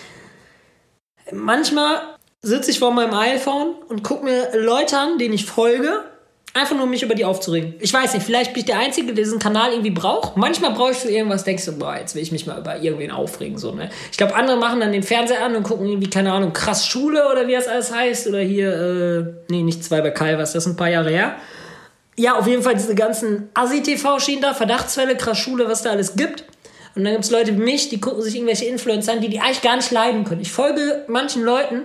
Manchmal 1.33 2.01
sitze 2.43 2.71
ich 2.71 2.79
vor 2.79 2.93
meinem 2.93 3.15
iPhone 3.15 3.75
und 3.89 4.05
gucke 4.05 4.25
mir 4.25 4.57
Leute 4.57 4.99
an, 4.99 5.19
denen 5.19 5.35
ich 5.35 5.47
folge 5.47 6.05
Einfach 6.57 6.77
nur, 6.77 6.85
um 6.85 6.91
mich 6.91 7.03
über 7.03 7.17
die 7.17 7.25
aufzuregen. 7.25 7.75
Ich 7.81 7.93
weiß 7.93 8.15
nicht, 8.15 8.25
vielleicht 8.25 8.53
bin 8.53 8.61
ich 8.61 8.67
der 8.67 8.79
Einzige, 8.79 9.09
der 9.13 9.25
diesen 9.25 9.41
Kanal 9.41 9.73
irgendwie 9.73 9.91
braucht. 9.91 10.37
Manchmal 10.37 10.71
brauche 10.71 10.93
ich 10.93 10.99
so 10.99 11.09
irgendwas, 11.09 11.43
denkst 11.43 11.65
du, 11.65 11.73
boah, 11.73 11.97
jetzt 11.99 12.15
will 12.15 12.23
ich 12.23 12.31
mich 12.31 12.47
mal 12.47 12.61
über 12.61 12.81
irgendwen 12.81 13.11
aufregen. 13.11 13.59
So, 13.59 13.73
ne? 13.73 13.91
Ich 14.13 14.17
glaube, 14.17 14.37
andere 14.37 14.57
machen 14.57 14.79
dann 14.79 14.93
den 14.93 15.03
Fernseher 15.03 15.45
an 15.45 15.57
und 15.57 15.65
gucken 15.65 15.89
irgendwie, 15.89 16.09
keine 16.09 16.33
Ahnung, 16.33 16.53
krass 16.53 16.87
Schule 16.87 17.29
oder 17.29 17.49
wie 17.49 17.55
das 17.55 17.67
alles 17.67 17.93
heißt. 17.93 18.29
Oder 18.29 18.39
hier, 18.39 18.73
äh, 18.73 19.25
nee, 19.51 19.65
nicht 19.65 19.83
zwei 19.83 20.01
bei 20.01 20.11
Kai, 20.11 20.39
was, 20.39 20.53
das 20.53 20.65
ist 20.65 20.73
ein 20.73 20.77
paar 20.77 20.91
Jahre 20.91 21.11
her. 21.11 21.35
Ja, 22.17 22.37
auf 22.37 22.47
jeden 22.47 22.63
Fall 22.63 22.75
diese 22.75 22.95
ganzen 22.95 23.49
Assi-TV-Schienen 23.55 24.43
da, 24.43 24.55
Verdachtsfälle, 24.55 25.17
krass 25.17 25.39
Schule, 25.39 25.69
was 25.69 25.83
da 25.83 25.91
alles 25.91 26.15
gibt. 26.15 26.45
Und 26.95 27.03
dann 27.03 27.15
gibt 27.15 27.25
es 27.25 27.33
Leute 27.33 27.57
wie 27.57 27.63
mich, 27.63 27.89
die 27.89 28.01
gucken 28.01 28.23
sich 28.23 28.37
irgendwelche 28.37 28.67
Influencer 28.67 29.13
an, 29.13 29.21
die 29.21 29.29
die 29.29 29.41
eigentlich 29.41 29.63
gar 29.63 29.75
nicht 29.75 29.91
leiden 29.91 30.23
können. 30.23 30.41
Ich 30.41 30.53
folge 30.53 31.05
manchen 31.09 31.43
Leuten, 31.43 31.83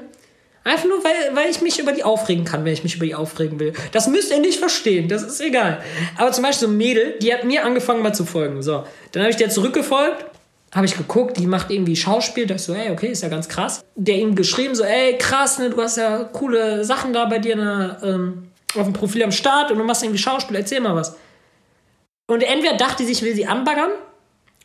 Einfach 0.63 0.85
nur, 0.85 1.03
weil, 1.03 1.35
weil 1.35 1.49
ich 1.49 1.61
mich 1.61 1.79
über 1.79 1.93
die 1.93 2.03
aufregen 2.03 2.43
kann, 2.45 2.65
wenn 2.65 2.73
ich 2.73 2.83
mich 2.83 2.95
über 2.95 3.05
die 3.05 3.15
aufregen 3.15 3.59
will. 3.59 3.73
Das 3.91 4.07
müsst 4.07 4.31
ihr 4.31 4.39
nicht 4.39 4.59
verstehen, 4.59 5.07
das 5.07 5.23
ist 5.23 5.39
egal. 5.41 5.81
Aber 6.17 6.31
zum 6.31 6.43
Beispiel 6.43 6.67
so 6.67 6.73
ein 6.73 6.77
Mädel, 6.77 7.17
die 7.21 7.33
hat 7.33 7.43
mir 7.45 7.65
angefangen 7.65 8.03
mal 8.03 8.13
zu 8.13 8.25
folgen. 8.25 8.61
So, 8.61 8.83
dann 9.11 9.23
habe 9.23 9.31
ich 9.31 9.37
der 9.37 9.49
zurückgefolgt, 9.49 10.25
habe 10.73 10.85
ich 10.85 10.97
geguckt, 10.97 11.37
die 11.37 11.47
macht 11.47 11.71
irgendwie 11.71 11.95
Schauspiel. 11.95 12.45
Da 12.45 12.55
ich 12.55 12.61
so, 12.61 12.73
ey, 12.73 12.91
okay, 12.91 13.07
ist 13.07 13.23
ja 13.23 13.29
ganz 13.29 13.47
krass. 13.47 13.81
Der 13.95 14.17
ihm 14.17 14.35
geschrieben 14.35 14.75
so, 14.75 14.83
ey, 14.83 15.17
krass, 15.17 15.59
ne, 15.59 15.69
du 15.69 15.81
hast 15.81 15.97
ja 15.97 16.25
coole 16.25 16.83
Sachen 16.83 17.13
da 17.13 17.25
bei 17.25 17.39
dir 17.39 17.55
ne, 17.55 17.97
ähm, 18.03 18.49
auf 18.75 18.83
dem 18.83 18.93
Profil 18.93 19.23
am 19.23 19.31
Start 19.31 19.71
und 19.71 19.77
du 19.77 19.83
machst 19.83 20.03
irgendwie 20.03 20.19
Schauspiel, 20.19 20.57
erzähl 20.57 20.81
mal 20.81 20.95
was. 20.95 21.15
Und 22.27 22.43
entweder 22.43 22.77
dachte 22.77 23.03
sie, 23.05 23.11
ich 23.11 23.23
will 23.23 23.33
sie 23.33 23.47
anbaggern, 23.47 23.89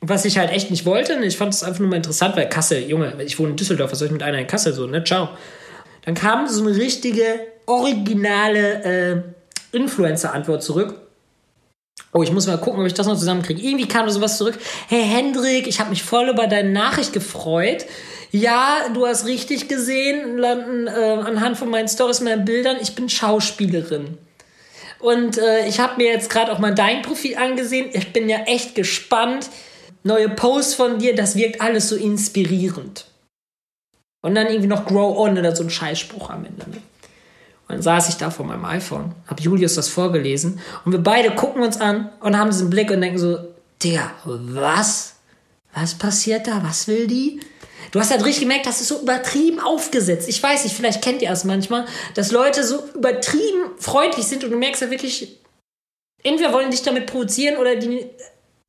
was 0.02 0.26
ich 0.26 0.36
halt 0.36 0.50
echt 0.50 0.70
nicht 0.70 0.84
wollte. 0.84 1.14
Ich 1.24 1.38
fand 1.38 1.54
es 1.54 1.62
einfach 1.62 1.80
nur 1.80 1.88
mal 1.88 1.96
interessant, 1.96 2.36
weil 2.36 2.48
Kassel, 2.48 2.82
Junge, 2.82 3.14
ich 3.24 3.38
wohne 3.38 3.50
in 3.50 3.56
Düsseldorf, 3.56 3.92
was 3.92 4.00
soll 4.00 4.06
ich 4.06 4.12
mit 4.12 4.22
einer 4.22 4.38
in 4.38 4.46
Kassel 4.46 4.74
so, 4.74 4.86
ne? 4.86 5.02
Ciao. 5.02 5.30
Dann 6.04 6.14
kam 6.14 6.46
so 6.48 6.66
eine 6.66 6.76
richtige, 6.76 7.40
originale 7.66 8.84
äh, 9.72 9.76
Influencer-Antwort 9.76 10.62
zurück. 10.62 11.00
Oh, 12.12 12.22
ich 12.22 12.30
muss 12.30 12.46
mal 12.46 12.58
gucken, 12.58 12.80
ob 12.80 12.86
ich 12.86 12.94
das 12.94 13.06
noch 13.06 13.18
zusammenkriege. 13.18 13.60
Irgendwie 13.60 13.88
kam 13.88 14.06
da 14.06 14.12
sowas 14.12 14.38
zurück. 14.38 14.58
Hey 14.88 15.02
Hendrik, 15.02 15.66
ich 15.66 15.80
habe 15.80 15.90
mich 15.90 16.02
voll 16.02 16.28
über 16.28 16.46
deine 16.46 16.70
Nachricht 16.70 17.12
gefreut. 17.12 17.86
Ja, 18.30 18.88
du 18.92 19.06
hast 19.06 19.26
richtig 19.26 19.68
gesehen, 19.68 20.38
landen, 20.38 20.86
äh, 20.86 20.90
anhand 20.90 21.56
von 21.56 21.70
meinen 21.70 21.88
Stories, 21.88 22.20
meinen 22.20 22.44
Bildern, 22.44 22.76
ich 22.80 22.94
bin 22.94 23.08
Schauspielerin. 23.08 24.18
Und 24.98 25.38
äh, 25.38 25.68
ich 25.68 25.80
habe 25.80 25.96
mir 25.96 26.10
jetzt 26.10 26.30
gerade 26.30 26.52
auch 26.52 26.58
mal 26.58 26.74
dein 26.74 27.02
Profil 27.02 27.36
angesehen. 27.36 27.90
Ich 27.92 28.12
bin 28.12 28.28
ja 28.28 28.38
echt 28.46 28.74
gespannt. 28.74 29.50
Neue 30.02 30.28
Posts 30.28 30.74
von 30.74 30.98
dir, 30.98 31.14
das 31.14 31.36
wirkt 31.36 31.60
alles 31.60 31.88
so 31.88 31.96
inspirierend. 31.96 33.06
Und 34.24 34.34
dann 34.34 34.46
irgendwie 34.46 34.68
noch 34.68 34.86
Grow 34.86 35.18
On 35.18 35.36
oder 35.36 35.54
so 35.54 35.62
ein 35.62 35.68
Scheißspruch 35.68 36.30
am 36.30 36.46
Ende. 36.46 36.70
Ne? 36.70 36.76
Und 37.68 37.68
dann 37.68 37.82
saß 37.82 38.08
ich 38.08 38.16
da 38.16 38.30
vor 38.30 38.46
meinem 38.46 38.64
iPhone, 38.64 39.12
hab 39.26 39.38
Julius 39.38 39.74
das 39.74 39.90
vorgelesen 39.90 40.60
und 40.86 40.92
wir 40.92 40.98
beide 40.98 41.34
gucken 41.34 41.62
uns 41.62 41.78
an 41.78 42.08
und 42.20 42.38
haben 42.38 42.48
diesen 42.48 42.70
Blick 42.70 42.90
und 42.90 43.02
denken 43.02 43.18
so, 43.18 43.36
Digga, 43.82 44.12
was? 44.24 45.16
Was 45.74 45.92
passiert 45.96 46.46
da? 46.46 46.62
Was 46.64 46.88
will 46.88 47.06
die? 47.06 47.38
Du 47.90 48.00
hast 48.00 48.12
halt 48.12 48.24
richtig 48.24 48.44
gemerkt, 48.44 48.64
das 48.64 48.80
ist 48.80 48.88
so 48.88 49.02
übertrieben 49.02 49.60
aufgesetzt. 49.60 50.26
Ich 50.26 50.42
weiß 50.42 50.64
nicht, 50.64 50.74
vielleicht 50.74 51.02
kennt 51.02 51.20
ihr 51.20 51.28
das 51.28 51.44
manchmal, 51.44 51.84
dass 52.14 52.32
Leute 52.32 52.64
so 52.64 52.82
übertrieben 52.94 53.72
freundlich 53.78 54.24
sind 54.24 54.42
und 54.42 54.52
du 54.52 54.56
merkst 54.56 54.80
ja 54.80 54.90
wirklich, 54.90 55.38
entweder 56.22 56.54
wollen 56.54 56.70
dich 56.70 56.80
damit 56.80 57.04
provozieren 57.04 57.58
oder 57.58 57.76
die 57.76 58.06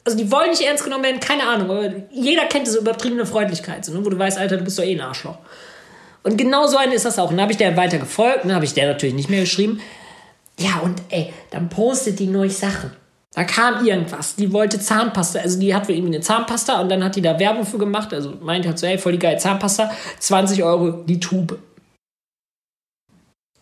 also 0.05 0.17
die 0.17 0.31
wollen 0.31 0.51
nicht 0.51 0.61
ernst 0.61 0.83
genommen 0.83 1.03
werden, 1.03 1.19
keine 1.19 1.47
Ahnung, 1.47 1.71
aber 1.71 1.91
jeder 2.11 2.45
kennt 2.45 2.67
diese 2.67 2.77
übertriebene 2.77 3.25
Freundlichkeit, 3.25 3.83
so, 3.83 3.91
ne? 3.91 4.05
wo 4.05 4.09
du 4.09 4.17
weißt, 4.17 4.37
Alter, 4.37 4.57
du 4.57 4.63
bist 4.63 4.77
doch 4.77 4.83
eh 4.83 4.93
ein 4.93 5.01
Arschloch. 5.01 5.37
Und 6.23 6.37
genau 6.37 6.67
so 6.67 6.77
eine 6.77 6.93
ist 6.93 7.05
das 7.05 7.19
auch. 7.19 7.29
Und 7.29 7.37
dann 7.37 7.43
habe 7.43 7.51
ich 7.51 7.57
der 7.57 7.75
weiter 7.75 7.97
gefolgt, 7.97 8.45
dann 8.45 8.55
habe 8.55 8.65
ich 8.65 8.73
der 8.73 8.87
natürlich 8.87 9.15
nicht 9.15 9.29
mehr 9.29 9.41
geschrieben. 9.41 9.81
Ja, 10.59 10.79
und 10.79 11.01
ey, 11.09 11.33
dann 11.51 11.69
postet 11.69 12.19
die 12.19 12.27
neue 12.27 12.49
Sachen. 12.49 12.91
Da 13.33 13.43
kam 13.43 13.85
irgendwas, 13.85 14.35
die 14.35 14.53
wollte 14.53 14.79
Zahnpasta, 14.79 15.39
also 15.39 15.59
die 15.59 15.75
hat 15.75 15.89
irgendwie 15.89 16.15
eine 16.15 16.21
Zahnpasta 16.21 16.79
und 16.79 16.89
dann 16.89 17.03
hat 17.03 17.17
die 17.17 17.21
da 17.21 17.37
Werbung 17.37 17.65
für 17.65 17.77
gemacht, 17.77 18.13
also 18.13 18.31
meinte 18.39 18.69
halt 18.69 18.79
so, 18.79 18.87
ey, 18.87 18.97
voll 18.97 19.11
die 19.11 19.19
geile 19.19 19.37
Zahnpasta, 19.37 19.91
20 20.19 20.63
Euro 20.63 20.91
die 20.91 21.19
Tube. 21.19 21.59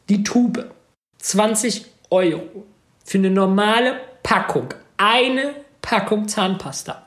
Die 0.10 0.23
Tube. 0.23 0.69
20 1.17 1.86
Euro. 2.12 2.43
Für 3.03 3.17
eine 3.17 3.32
normale 3.32 3.95
Packung. 4.21 4.73
Eine 4.97 5.56
Packung 5.84 6.28
Zahnpasta. 6.28 7.06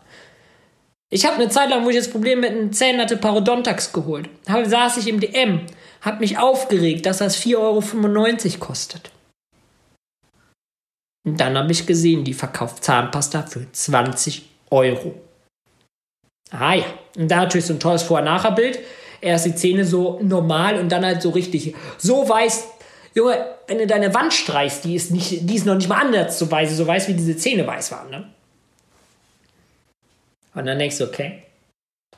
Ich 1.11 1.25
habe 1.25 1.37
eine 1.37 1.49
Zeit 1.49 1.71
lang, 1.71 1.85
wo 1.85 1.91
ich 1.91 1.97
das 1.97 2.11
Problem 2.11 2.41
mit 2.41 2.51
einem 2.51 2.73
Zähnen 2.73 3.01
hatte, 3.01 3.17
Parodontax 3.17 3.93
geholt. 3.93 4.29
Da 4.45 4.65
saß 4.65 4.99
ich 4.99 5.09
im 5.09 5.19
DM, 5.19 5.63
habe 6.03 6.21
mich 6.21 6.39
aufgeregt, 6.39 7.07
dass 7.07 7.19
das 7.19 7.37
4,95 7.39 7.57
Euro 7.57 8.59
kostet. 8.59 9.11
Und 11.25 11.41
dann 11.41 11.57
habe 11.57 11.73
ich 11.73 11.87
gesehen, 11.87 12.23
die 12.25 12.35
verkauft 12.35 12.85
Zahnpasta 12.85 13.43
für 13.43 13.71
20 13.71 14.43
Euro. 14.71 15.15
Ah 16.51 16.75
ja, 16.75 16.85
und 17.17 17.29
da 17.29 17.37
natürlich 17.39 17.67
so 17.67 17.75
ein 17.75 17.81
tolles 17.81 18.03
Vor-Nachher-Bild. 18.03 18.79
Erst 19.21 19.47
die 19.47 19.55
Zähne 19.55 19.85
so 19.85 20.21
normal 20.23 20.79
und 20.79 20.91
dann 20.91 21.05
halt 21.05 21.23
so 21.23 21.31
richtig 21.31 21.75
so 21.99 22.29
weiß. 22.29 22.69
Junge, 23.15 23.57
wenn 23.67 23.79
du 23.79 23.87
deine 23.87 24.13
Wand 24.15 24.35
streichst, 24.35 24.85
die 24.85 24.95
ist, 24.95 25.11
nicht, 25.11 25.49
die 25.49 25.55
ist 25.57 25.67
noch 25.67 25.75
nicht 25.75 25.89
mal 25.89 26.01
anders 26.01 26.39
so 26.39 26.51
weiß, 26.51 26.77
so 26.77 26.87
weiß 26.87 27.09
wie 27.09 27.15
diese 27.15 27.37
Zähne 27.37 27.67
weiß 27.67 27.91
waren. 27.91 28.11
Ne? 28.11 28.36
Und 30.57 30.67
dann 30.67 30.79
denkst 30.79 30.99
du, 30.99 31.05
okay, 31.05 31.43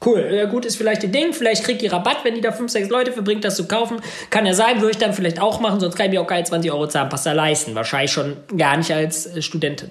cool, 0.07 0.31
ja, 0.33 0.45
gut 0.45 0.65
ist 0.65 0.77
vielleicht 0.77 1.03
ein 1.03 1.13
Ding, 1.13 1.33
vielleicht 1.33 1.65
kriegt 1.65 1.83
ihr 1.83 1.93
Rabatt, 1.93 2.19
wenn 2.25 2.35
die 2.35 2.41
da 2.41 2.53
5, 2.53 2.71
6 2.71 2.89
Leute 2.89 3.13
verbringt, 3.13 3.45
das 3.45 3.57
zu 3.57 3.67
kaufen. 3.67 4.01
Kann 4.31 4.47
ja 4.47 4.55
sein, 4.55 4.81
würde 4.81 4.93
ich 4.93 4.99
dann 4.99 5.13
vielleicht 5.13 5.41
auch 5.41 5.61
machen, 5.61 5.81
sonst 5.81 5.97
kann 5.97 6.07
ich 6.07 6.13
mir 6.13 6.23
auch 6.23 6.27
keine 6.27 6.45
20 6.45 6.71
Euro 6.73 6.87
Zahnpasta 6.87 7.33
leisten. 7.33 7.75
Wahrscheinlich 7.75 8.13
schon 8.13 8.37
gar 8.57 8.77
nicht 8.77 8.93
als 8.93 9.27
äh, 9.27 9.43
Studentin. 9.43 9.91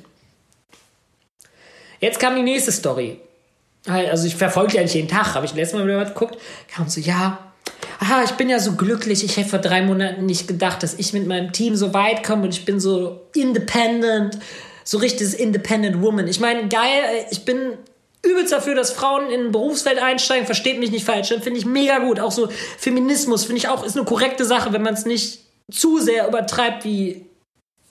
Jetzt 2.00 2.20
kam 2.20 2.36
die 2.36 2.44
nächste 2.44 2.72
Story. 2.72 3.20
Also 3.86 4.28
ich 4.28 4.36
verfolge 4.36 4.74
die 4.74 4.80
eigentlich 4.80 4.96
jeden 4.96 5.08
Tag, 5.08 5.36
habe 5.36 5.46
ich 5.46 5.54
letztes 5.54 5.78
Mal 5.80 5.86
wieder 5.86 5.98
was 5.98 6.14
geguckt, 6.14 6.38
kam 6.74 6.90
so, 6.90 7.00
ja, 7.00 7.40
aha, 8.00 8.24
ich 8.24 8.32
bin 8.32 8.50
ja 8.50 8.60
so 8.60 8.74
glücklich, 8.74 9.24
ich 9.24 9.38
hätte 9.38 9.50
vor 9.50 9.60
drei 9.60 9.82
Monaten 9.82 10.26
nicht 10.26 10.48
gedacht, 10.48 10.84
dass 10.84 10.96
ich 10.96 11.14
mit 11.14 11.26
meinem 11.26 11.54
Team 11.54 11.76
so 11.76 11.94
weit 11.94 12.24
komme 12.24 12.44
und 12.44 12.54
ich 12.54 12.66
bin 12.66 12.82
so 12.82 13.22
independent, 13.34 14.38
so 14.84 14.98
richtiges 14.98 15.34
Independent 15.34 16.02
Woman. 16.02 16.28
Ich 16.28 16.40
meine, 16.40 16.68
geil, 16.68 17.02
äh, 17.06 17.26
ich 17.32 17.46
bin 17.46 17.78
übelst 18.24 18.52
dafür, 18.52 18.76
dass 18.76 18.92
Frauen 18.92 19.30
in 19.30 19.52
Berufswelt 19.52 20.00
einsteigen, 20.00 20.46
versteht 20.46 20.80
mich 20.80 20.92
nicht 20.92 21.06
falsch, 21.06 21.30
finde 21.30 21.58
ich 21.60 21.66
mega 21.66 22.00
gut. 22.00 22.20
Auch 22.20 22.32
so 22.32 22.50
Feminismus 22.78 23.46
finde 23.46 23.60
ich 23.60 23.68
auch, 23.68 23.84
ist 23.84 23.96
eine 23.96 24.06
korrekte 24.06 24.46
Sache, 24.46 24.74
wenn 24.74 24.82
man 24.82 24.94
es 24.94 25.06
nicht 25.06 25.42
zu 25.72 26.00
sehr 26.00 26.28
übertreibt 26.28 26.84
wie 26.86 27.26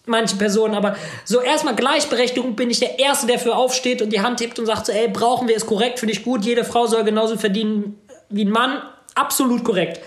manche 0.07 0.37
Personen, 0.37 0.75
aber 0.75 0.97
so 1.25 1.41
erstmal 1.41 1.75
Gleichberechtigung 1.75 2.55
bin 2.55 2.71
ich 2.71 2.79
der 2.79 2.99
Erste, 2.99 3.27
der 3.27 3.39
für 3.39 3.57
aufsteht 3.57 4.03
und 4.03 4.11
die 4.11 4.21
Hand 4.21 4.41
hebt 4.41 4.59
und 4.59 4.67
sagt 4.67 4.87
so, 4.87 4.93
ey, 4.93 5.09
brauchen 5.09 5.49
wir 5.49 5.57
es 5.57 5.67
korrekt, 5.67 5.99
finde 5.99 6.15
ich 6.15 6.23
gut, 6.23 6.45
jede 6.45 6.65
Frau 6.65 6.87
soll 6.87 7.05
genauso 7.05 7.37
verdienen 7.37 7.99
wie 8.29 8.45
ein 8.45 8.51
Mann, 8.51 8.83
absolut 9.15 9.65
korrekt. 9.65 10.01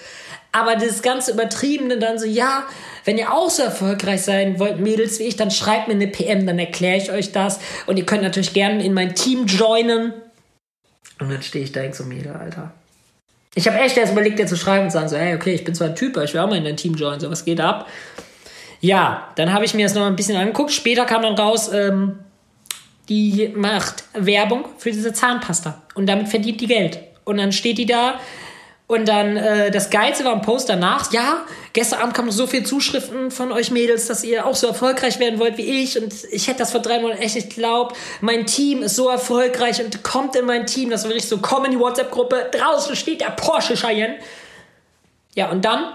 Aber 0.51 0.75
das 0.75 1.01
ganze 1.01 1.31
Übertriebene 1.31 1.99
dann 1.99 2.17
so, 2.17 2.25
ja, 2.25 2.65
wenn 3.09 3.17
ihr 3.17 3.33
auch 3.33 3.49
so 3.49 3.63
erfolgreich 3.63 4.21
sein 4.21 4.59
wollt, 4.59 4.79
Mädels 4.79 5.17
wie 5.17 5.23
ich, 5.23 5.35
dann 5.35 5.49
schreibt 5.49 5.87
mir 5.87 5.95
eine 5.95 6.05
PM, 6.05 6.45
dann 6.45 6.59
erkläre 6.59 6.95
ich 6.95 7.11
euch 7.11 7.31
das. 7.31 7.59
Und 7.87 7.97
ihr 7.97 8.05
könnt 8.05 8.21
natürlich 8.21 8.53
gerne 8.53 8.85
in 8.85 8.93
mein 8.93 9.15
Team 9.15 9.47
joinen. 9.47 10.13
Und 11.19 11.31
dann 11.31 11.41
stehe 11.41 11.65
ich 11.65 11.71
da 11.71 11.91
so, 11.91 12.03
Mädel, 12.03 12.33
Alter. 12.33 12.71
Ich 13.55 13.67
habe 13.67 13.79
echt 13.79 13.97
erst 13.97 14.11
überlegt, 14.11 14.37
dir 14.37 14.45
zu 14.45 14.55
schreiben 14.55 14.83
und 14.83 14.91
sagen 14.91 15.09
so, 15.09 15.17
hey, 15.17 15.33
okay, 15.33 15.55
ich 15.55 15.63
bin 15.63 15.73
zwar 15.73 15.87
ein 15.87 15.95
Typ, 15.95 16.15
aber 16.17 16.25
ich 16.25 16.35
will 16.35 16.41
auch 16.41 16.47
mal 16.47 16.59
in 16.59 16.65
dein 16.65 16.77
Team 16.77 16.93
joinen, 16.93 17.19
so 17.19 17.31
was 17.31 17.45
geht 17.45 17.59
ab? 17.59 17.87
Ja, 18.79 19.29
dann 19.37 19.51
habe 19.53 19.65
ich 19.65 19.73
mir 19.73 19.87
das 19.87 19.95
noch 19.95 20.05
ein 20.05 20.15
bisschen 20.15 20.37
angeguckt. 20.37 20.71
Später 20.71 21.05
kam 21.05 21.23
dann 21.23 21.33
raus, 21.33 21.73
ähm, 21.73 22.19
die 23.09 23.51
macht 23.55 24.03
Werbung 24.13 24.65
für 24.77 24.91
diese 24.91 25.13
Zahnpasta 25.13 25.81
und 25.95 26.05
damit 26.05 26.27
verdient 26.27 26.61
die 26.61 26.67
Geld. 26.67 26.99
Und 27.23 27.37
dann 27.37 27.53
steht 27.53 27.79
die 27.79 27.87
da 27.87 28.19
und 28.89 29.07
dann 29.07 29.37
äh, 29.37 29.69
das 29.69 29.91
Geilste 29.91 30.25
war 30.25 30.33
ein 30.33 30.41
Post 30.41 30.67
danach. 30.67 31.13
Ja, 31.13 31.45
gestern 31.73 32.01
Abend 32.01 32.15
kamen 32.15 32.31
so 32.31 32.47
viele 32.47 32.63
Zuschriften 32.63 33.29
von 33.29 33.51
euch 33.51 33.69
Mädels, 33.69 34.07
dass 34.07 34.23
ihr 34.23 34.47
auch 34.47 34.55
so 34.55 34.65
erfolgreich 34.65 35.19
werden 35.19 35.37
wollt 35.37 35.59
wie 35.59 35.83
ich. 35.83 36.01
Und 36.01 36.11
ich 36.31 36.47
hätte 36.47 36.57
das 36.57 36.71
vor 36.71 36.81
drei 36.81 36.99
Monaten 36.99 37.21
echt 37.21 37.35
nicht 37.35 37.51
geglaubt. 37.51 37.95
Mein 38.19 38.47
Team 38.47 38.81
ist 38.81 38.95
so 38.95 39.07
erfolgreich 39.07 39.79
und 39.79 40.01
kommt 40.01 40.35
in 40.35 40.47
mein 40.47 40.65
Team. 40.65 40.89
Das 40.89 41.03
war 41.03 41.11
richtig 41.11 41.29
so, 41.29 41.37
komm 41.37 41.65
in 41.65 41.71
die 41.71 41.79
WhatsApp-Gruppe. 41.79 42.49
Draußen 42.51 42.95
steht 42.95 43.21
der 43.21 43.29
Porsche 43.29 43.75
Cheyenne. 43.75 44.15
Ja, 45.35 45.51
und 45.51 45.63
dann, 45.65 45.93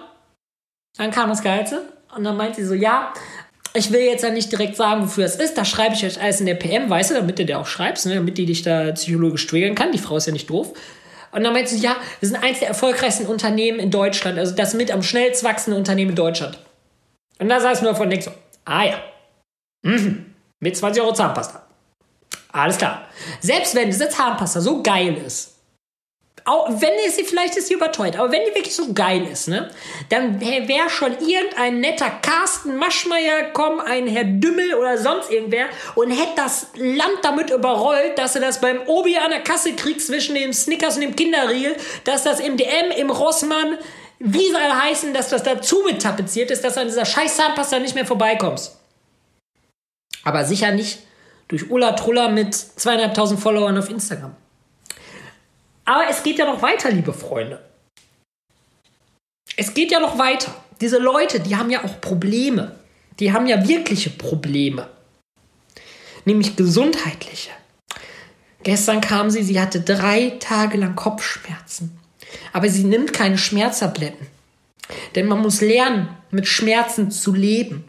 dann 0.96 1.10
kam 1.10 1.30
das 1.30 1.42
Geilste. 1.42 1.82
Und 2.14 2.22
dann 2.22 2.36
meint 2.36 2.54
sie 2.54 2.64
so, 2.64 2.74
ja, 2.74 3.12
ich 3.72 3.90
will 3.90 4.02
jetzt 4.02 4.22
ja 4.22 4.30
nicht 4.30 4.52
direkt 4.52 4.76
sagen, 4.76 5.02
wofür 5.02 5.24
es 5.24 5.34
ist. 5.34 5.58
Da 5.58 5.64
schreibe 5.64 5.96
ich 5.96 6.06
euch 6.06 6.22
alles 6.22 6.38
in 6.38 6.46
der 6.46 6.54
PM, 6.54 6.88
weißt 6.88 7.10
du, 7.10 7.14
damit 7.14 7.40
du 7.40 7.44
dir 7.44 7.58
auch 7.58 7.66
schreibst, 7.66 8.06
ne, 8.06 8.14
damit 8.14 8.38
die 8.38 8.46
dich 8.46 8.62
da 8.62 8.92
psychologisch 8.92 9.48
triggern 9.48 9.74
kann. 9.74 9.90
Die 9.90 9.98
Frau 9.98 10.16
ist 10.16 10.26
ja 10.26 10.32
nicht 10.32 10.48
doof. 10.48 10.74
Und 11.34 11.42
dann 11.42 11.52
meinst 11.52 11.72
du, 11.72 11.76
ja, 11.76 11.96
wir 12.20 12.28
sind 12.28 12.40
eins 12.42 12.60
der 12.60 12.68
erfolgreichsten 12.68 13.26
Unternehmen 13.26 13.80
in 13.80 13.90
Deutschland, 13.90 14.38
also 14.38 14.54
das 14.54 14.72
mit 14.74 14.92
am 14.92 15.02
schnellst 15.02 15.42
wachsenden 15.42 15.78
Unternehmen 15.78 16.10
in 16.10 16.16
Deutschland. 16.16 16.60
Und 17.40 17.48
da 17.48 17.60
du 17.80 17.86
nur 17.86 17.96
von 17.96 18.08
nix 18.08 18.26
so, 18.26 18.30
ah 18.64 18.84
ja, 18.84 19.00
mhm. 19.82 20.32
mit 20.60 20.76
20 20.76 21.02
Euro 21.02 21.12
Zahnpasta. 21.12 21.66
Alles 22.52 22.78
klar. 22.78 23.08
Selbst 23.40 23.74
wenn 23.74 23.90
diese 23.90 24.08
Zahnpasta 24.08 24.60
so 24.60 24.80
geil 24.80 25.16
ist, 25.26 25.53
auch 26.46 26.68
wenn 26.68 26.92
sie 27.10 27.24
vielleicht 27.24 27.56
ist 27.56 27.68
sie 27.68 27.74
überteuert, 27.74 28.18
aber 28.18 28.30
wenn 28.30 28.42
die 28.46 28.54
wirklich 28.54 28.74
so 28.74 28.92
geil 28.92 29.26
ist, 29.26 29.48
ne, 29.48 29.70
dann 30.10 30.40
wäre 30.40 30.90
schon 30.90 31.12
irgendein 31.12 31.80
netter 31.80 32.10
Carsten 32.20 32.76
Maschmeyer 32.76 33.44
kommen, 33.52 33.80
ein 33.80 34.06
Herr 34.06 34.24
Dümmel 34.24 34.74
oder 34.74 34.98
sonst 34.98 35.30
irgendwer 35.30 35.66
und 35.94 36.10
hätte 36.10 36.34
das 36.36 36.66
Land 36.76 37.18
damit 37.22 37.50
überrollt, 37.50 38.18
dass 38.18 38.34
du 38.34 38.40
das 38.40 38.60
beim 38.60 38.80
Obi 38.86 39.16
an 39.16 39.30
der 39.30 39.40
Kasse 39.40 39.72
kriegst 39.72 40.08
zwischen 40.08 40.34
dem 40.34 40.52
Snickers 40.52 40.96
und 40.96 41.00
dem 41.00 41.16
Kinderriegel, 41.16 41.76
dass 42.04 42.24
das 42.24 42.40
im 42.40 42.58
DM, 42.58 42.90
im 42.98 43.10
Rossmann, 43.10 43.78
wie 44.18 44.50
soll 44.50 44.60
heißen, 44.60 45.14
dass 45.14 45.30
das 45.30 45.44
dazu 45.44 45.82
mit 45.86 46.02
tapeziert 46.02 46.50
ist, 46.50 46.62
dass 46.62 46.74
du 46.74 46.80
an 46.80 46.88
dieser 46.88 47.06
scheiß 47.06 47.36
Zahnpasta 47.36 47.78
nicht 47.78 47.94
mehr 47.94 48.06
vorbeikommst. 48.06 48.78
Aber 50.24 50.44
sicher 50.44 50.72
nicht 50.72 50.98
durch 51.48 51.70
Ulla 51.70 51.92
Truller 51.92 52.28
mit 52.28 52.54
zweieinhalbtausend 52.54 53.40
Followern 53.40 53.78
auf 53.78 53.88
Instagram. 53.88 54.36
Aber 55.84 56.08
es 56.08 56.22
geht 56.22 56.38
ja 56.38 56.46
noch 56.46 56.62
weiter, 56.62 56.90
liebe 56.90 57.12
Freunde. 57.12 57.62
Es 59.56 59.74
geht 59.74 59.92
ja 59.92 60.00
noch 60.00 60.18
weiter. 60.18 60.54
Diese 60.80 60.98
Leute, 60.98 61.40
die 61.40 61.56
haben 61.56 61.70
ja 61.70 61.84
auch 61.84 62.00
Probleme. 62.00 62.74
Die 63.20 63.32
haben 63.32 63.46
ja 63.46 63.68
wirkliche 63.68 64.10
Probleme. 64.10 64.88
Nämlich 66.24 66.56
gesundheitliche. 66.56 67.50
Gestern 68.62 69.00
kam 69.00 69.30
sie, 69.30 69.42
sie 69.42 69.60
hatte 69.60 69.80
drei 69.80 70.36
Tage 70.40 70.78
lang 70.78 70.96
Kopfschmerzen. 70.96 71.98
Aber 72.52 72.68
sie 72.68 72.84
nimmt 72.84 73.12
keine 73.12 73.38
Schmerztabletten. 73.38 74.26
Denn 75.14 75.26
man 75.26 75.40
muss 75.40 75.60
lernen, 75.60 76.08
mit 76.30 76.48
Schmerzen 76.48 77.10
zu 77.10 77.34
leben. 77.34 77.84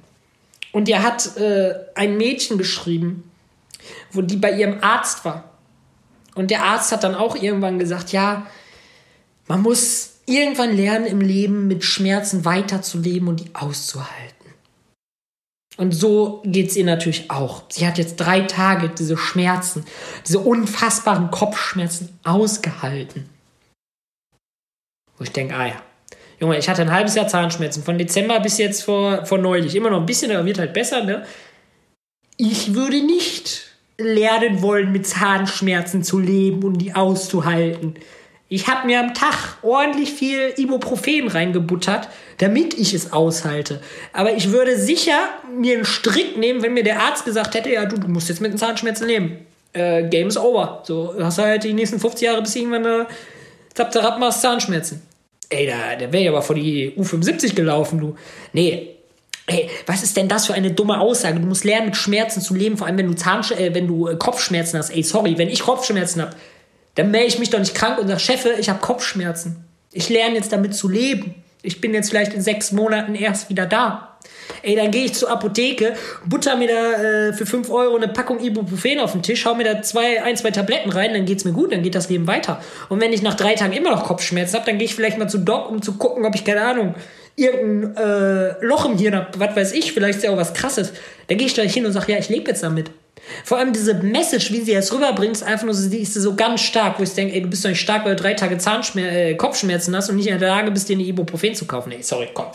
Und 0.72 0.90
ihr 0.90 1.02
hat 1.02 1.38
äh, 1.38 1.74
ein 1.96 2.18
Mädchen 2.18 2.58
geschrieben, 2.58 3.32
wo 4.12 4.22
die 4.22 4.36
bei 4.36 4.52
ihrem 4.52 4.84
Arzt 4.84 5.24
war. 5.24 5.55
Und 6.36 6.52
der 6.52 6.64
Arzt 6.64 6.92
hat 6.92 7.04
dann 7.04 7.16
auch 7.16 7.36
irgendwann 7.36 7.80
gesagt, 7.80 8.12
ja, 8.12 8.46
man 9.48 9.62
muss 9.62 10.20
irgendwann 10.26 10.76
lernen 10.76 11.06
im 11.06 11.22
Leben 11.22 11.68
mit 11.68 11.84
Schmerzen 11.84 12.46
weiterzuleben 12.46 13.28
und 13.28 13.40
die 13.40 13.56
auszuhalten. 13.56 14.36
Und 15.78 15.92
so 15.92 16.42
geht 16.46 16.70
es 16.70 16.78
ihr 16.78 16.86
natürlich 16.86 17.30
auch. 17.32 17.64
Sie 17.70 17.86
hat 17.86 17.98
jetzt 17.98 18.18
drei 18.18 18.42
Tage 18.42 18.90
diese 18.90 19.18
Schmerzen, 19.18 19.86
diese 20.26 20.40
unfassbaren 20.40 21.32
Kopfschmerzen 21.32 22.18
ausgehalten. 22.24 23.30
Wo 25.18 25.24
ich 25.24 25.32
denke, 25.32 25.56
ah 25.56 25.68
ja, 25.68 25.82
Junge, 26.40 26.58
ich 26.58 26.68
hatte 26.68 26.82
ein 26.82 26.92
halbes 26.92 27.16
Jahr 27.16 27.28
Zahnschmerzen, 27.28 27.84
von 27.84 27.98
Dezember 27.98 28.40
bis 28.40 28.58
jetzt 28.58 28.84
vor, 28.84 29.26
vor 29.26 29.38
neulich. 29.38 29.76
Immer 29.76 29.90
noch 29.90 30.00
ein 30.00 30.06
bisschen, 30.06 30.32
aber 30.32 30.46
wird 30.46 30.60
halt 30.60 30.74
besser, 30.74 31.04
ne? 31.04 31.26
Ich 32.38 32.74
würde 32.74 33.02
nicht 33.02 33.75
lernen 33.98 34.62
wollen, 34.62 34.92
mit 34.92 35.08
Zahnschmerzen 35.08 36.04
zu 36.04 36.20
leben 36.20 36.64
und 36.64 36.78
die 36.78 36.94
auszuhalten. 36.94 37.96
Ich 38.48 38.68
habe 38.68 38.86
mir 38.86 39.00
am 39.00 39.14
Tag 39.14 39.58
ordentlich 39.64 40.12
viel 40.12 40.54
Ibuprofen 40.58 41.28
reingebuttert, 41.28 42.10
damit 42.38 42.78
ich 42.78 42.94
es 42.94 43.12
aushalte. 43.12 43.82
Aber 44.14 44.34
ich 44.34 44.52
würde 44.52 44.78
sicher 44.78 45.18
mir 45.58 45.76
einen 45.76 45.86
Strick 45.86 46.38
nehmen, 46.38 46.62
wenn 46.62 46.74
mir 46.74 46.84
der 46.84 47.02
Arzt 47.02 47.26
gesagt 47.26 47.56
hätte, 47.56 47.72
ja, 47.72 47.86
du, 47.86 47.98
du 47.98 48.08
musst 48.08 48.30
jetzt 48.30 48.42
mit 48.42 48.52
den 48.52 48.58
Zahnschmerzen 48.58 49.08
leben. 49.08 49.38
Äh, 49.74 50.08
Game 50.10 50.28
is 50.28 50.38
over. 50.38 50.84
So, 50.84 51.16
hast 51.20 51.40
du 51.40 51.42
halt 51.42 51.64
die 51.64 51.74
nächsten 51.74 52.00
50 52.00 52.22
Jahre 52.22 52.42
bis 52.42 52.56
irgendwann 52.56 52.86
eine 52.86 53.08
Zapzerab 53.74 54.20
machst 54.20 54.42
Zahnschmerzen. 54.42 55.02
Ey, 55.50 55.68
da, 55.68 55.96
der 55.96 56.12
wäre 56.14 56.24
ja 56.24 56.32
aber 56.32 56.42
vor 56.42 56.56
die 56.56 56.94
U75 56.98 57.56
gelaufen, 57.56 58.00
du. 58.00 58.16
Nee, 58.54 58.95
Ey, 59.48 59.70
was 59.86 60.02
ist 60.02 60.18
denn 60.18 60.28
das 60.28 60.48
für 60.48 60.56
eine 60.56 60.72
dumme 60.72 61.00
Aussage? 61.00 61.40
Du 61.40 61.46
musst 61.46 61.66
lernen, 61.66 61.88
mit 61.88 61.96
Schmerzen 61.96 62.42
zu 62.42 62.56
leben, 62.56 62.78
vor 62.78 62.88
allem 62.88 62.98
wenn 62.98 63.08
du 63.08 63.16
Zahnsch 63.16 63.52
äh, 63.52 63.74
wenn 63.76 63.88
du 63.88 64.08
äh, 64.08 64.16
Kopfschmerzen 64.16 64.80
hast. 64.80 64.90
Ey, 64.90 65.04
sorry, 65.04 65.38
wenn 65.38 65.50
ich 65.50 65.62
Kopfschmerzen 65.62 66.22
habe, 66.22 66.36
dann 66.96 67.12
melde 67.12 67.28
ich 67.28 67.40
mich 67.40 67.52
doch 67.52 67.60
nicht 67.60 67.76
krank 67.76 68.00
und 68.00 68.08
sage, 68.08 68.20
Cheffe, 68.20 68.56
ich 68.60 68.70
habe 68.70 68.80
Kopfschmerzen. 68.80 69.66
Ich 69.92 70.10
lerne 70.10 70.36
jetzt 70.36 70.52
damit 70.52 70.76
zu 70.76 70.90
leben. 70.90 71.36
Ich 71.62 71.80
bin 71.82 71.94
jetzt 71.94 72.10
vielleicht 72.10 72.34
in 72.34 72.42
sechs 72.42 72.72
Monaten 72.72 73.16
erst 73.16 73.50
wieder 73.50 73.66
da. 73.66 74.18
Ey, 74.62 74.76
dann 74.76 74.92
gehe 74.92 75.06
ich 75.06 75.14
zur 75.14 75.30
Apotheke, 75.30 75.94
butter 76.26 76.56
mir 76.56 76.68
da 76.68 76.94
äh, 76.94 77.34
für 77.34 77.46
5 77.46 77.70
Euro 77.70 77.96
eine 77.96 78.08
Packung 78.08 78.40
Ibuprofen 78.40 79.00
auf 79.00 79.12
den 79.12 79.22
Tisch, 79.22 79.46
hau 79.46 79.56
mir 79.56 79.64
da 79.64 79.82
zwei, 79.82 80.24
ein, 80.24 80.38
zwei 80.38 80.52
Tabletten 80.52 80.92
rein, 80.92 81.14
dann 81.14 81.26
geht's 81.26 81.46
mir 81.46 81.54
gut, 81.54 81.72
dann 81.72 81.84
geht 81.84 81.96
das 81.96 82.10
Leben 82.10 82.28
weiter. 82.28 82.62
Und 82.90 83.02
wenn 83.02 83.14
ich 83.14 83.22
nach 83.22 83.36
drei 83.36 83.56
Tagen 83.56 83.74
immer 83.74 83.92
noch 83.92 84.04
Kopfschmerzen 84.04 84.56
habe, 84.56 84.66
dann 84.66 84.78
gehe 84.78 84.86
ich 84.86 84.96
vielleicht 84.96 85.18
mal 85.18 85.28
zu 85.28 85.40
Doc, 85.40 85.70
um 85.70 85.82
zu 85.82 85.94
gucken, 85.94 86.26
ob 86.26 86.36
ich, 86.36 86.44
keine 86.44 86.62
Ahnung, 86.62 86.96
irgendein 87.36 87.96
äh, 87.98 88.66
Loch 88.66 88.86
im 88.86 88.98
Hirn 88.98 89.16
habe, 89.16 89.40
was 89.40 89.56
weiß 89.56 89.72
ich, 89.74 89.92
vielleicht 89.94 90.18
ist 90.18 90.24
ja 90.24 90.32
auch 90.32 90.38
was 90.38 90.54
krasses, 90.54 90.94
dann 91.28 91.38
gehe 91.38 91.48
ich 91.48 91.54
da 91.54 91.62
hin 91.64 91.86
und 91.86 91.92
sage, 91.92 92.14
ja, 92.14 92.18
ich 92.18 92.30
lebe 92.30 92.50
jetzt 92.50 92.64
damit. 92.64 92.92
Vor 93.44 93.58
allem 93.58 93.74
diese 93.74 93.96
Message, 93.96 94.52
wie 94.52 94.62
sie 94.62 94.74
es 94.74 94.94
rüberbringt, 94.94 95.36
ist 95.36 95.44
einfach 95.44 95.66
nur 95.66 95.74
so, 95.74 95.90
die 95.90 96.00
ist 96.00 96.14
so 96.14 96.36
ganz 96.36 96.62
stark, 96.62 97.00
wo 97.00 97.04
ich 97.04 97.14
denke, 97.14 97.34
ey, 97.34 97.42
du 97.42 97.48
bist 97.48 97.66
doch 97.66 97.70
nicht 97.70 97.82
stark, 97.82 98.06
weil 98.06 98.16
du 98.16 98.22
drei 98.22 98.34
Tage 98.34 98.58
Zahnschmer 98.58 99.02
äh, 99.02 99.36
Kopfschmerzen 99.36 99.96
hast 99.96 100.10
und 100.10 100.18
nicht 100.18 100.28
in 100.28 100.38
der 100.38 100.50
Lage 100.50 100.72
bist, 100.72 100.88
dir 100.90 100.94
eine 100.94 101.04
Ibuprofen 101.04 101.56
zu 101.56 101.66
kaufen. 101.66 101.92
Ey, 101.92 102.04
sorry, 102.04 102.30
komm. 102.34 102.48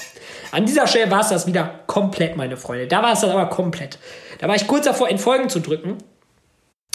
An 0.53 0.67
dieser 0.67 0.87
Stelle 0.87 1.11
war 1.11 1.21
es 1.21 1.29
das 1.29 1.47
wieder 1.47 1.81
komplett, 1.87 2.37
meine 2.37 2.57
Freunde. 2.57 2.87
Da 2.87 3.03
war 3.03 3.13
es 3.13 3.21
das 3.21 3.31
aber 3.31 3.47
komplett. 3.47 3.99
Da 4.39 4.49
war 4.49 4.55
ich 4.55 4.67
kurz 4.67 4.85
davor, 4.85 5.09
in 5.09 5.19
Folgen 5.19 5.49
zu 5.49 5.61
drücken. 5.61 5.99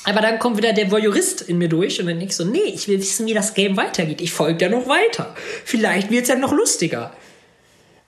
Aber 0.06 0.22
dann 0.22 0.40
kommt 0.40 0.58
wieder 0.58 0.72
der 0.72 0.92
Voyeurist 0.92 1.42
in 1.42 1.58
mir 1.58 1.68
durch 1.68 2.00
und 2.00 2.06
dann 2.06 2.20
denke 2.20 2.32
ich 2.32 2.36
so, 2.36 2.46
nee, 2.46 2.60
ich 2.60 2.88
will 2.88 3.00
wissen, 3.00 3.26
wie 3.26 3.34
das 3.34 3.56
Game 3.56 3.76
weitergeht. 3.76 4.22
Ich 4.22 4.32
folge 4.32 4.58
da 4.58 4.70
noch 4.70 4.88
weiter. 4.88 5.36
Vielleicht 5.64 6.12
wird 6.12 6.24
es 6.24 6.30
ja 6.30 6.36
noch 6.36 6.54
lustiger. 6.54 7.12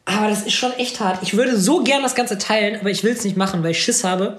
Aber 0.08 0.30
das 0.30 0.44
ist 0.44 0.54
schon 0.54 0.72
echt 0.74 1.02
hart. 1.02 1.22
Ich 1.22 1.36
würde 1.36 1.60
so 1.60 1.84
gern 1.84 2.02
das 2.02 2.16
Ganze 2.16 2.38
teilen, 2.38 2.80
aber 2.80 2.90
ich 2.90 3.04
will 3.04 3.12
es 3.12 3.26
nicht 3.26 3.36
machen, 3.36 3.62
weil 3.62 3.72
ich 3.72 3.84
Schiss 3.84 4.06
habe, 4.06 4.38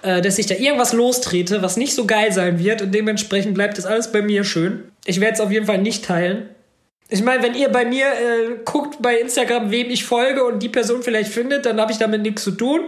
äh, 0.00 0.22
dass 0.22 0.38
ich 0.38 0.46
da 0.46 0.54
irgendwas 0.54 0.94
lostrete, 0.94 1.60
was 1.60 1.76
nicht 1.76 1.94
so 1.94 2.06
geil 2.06 2.32
sein 2.32 2.58
wird. 2.58 2.80
Und 2.80 2.94
dementsprechend 2.94 3.52
bleibt 3.52 3.76
das 3.76 3.84
alles 3.84 4.10
bei 4.10 4.22
mir 4.22 4.44
schön. 4.44 4.84
Ich 5.04 5.20
werde 5.20 5.34
es 5.34 5.40
auf 5.40 5.50
jeden 5.50 5.66
Fall 5.66 5.76
nicht 5.76 6.06
teilen. 6.06 6.48
Ich 7.10 7.22
meine, 7.22 7.42
wenn 7.42 7.54
ihr 7.54 7.68
bei 7.68 7.84
mir 7.84 8.06
äh, 8.06 8.56
guckt 8.64 9.02
bei 9.02 9.18
Instagram, 9.18 9.70
wem 9.70 9.90
ich 9.90 10.06
folge 10.06 10.42
und 10.42 10.62
die 10.62 10.70
Person 10.70 11.02
vielleicht 11.02 11.30
findet, 11.30 11.66
dann 11.66 11.78
habe 11.78 11.92
ich 11.92 11.98
damit 11.98 12.22
nichts 12.22 12.42
zu 12.42 12.52
tun. 12.52 12.80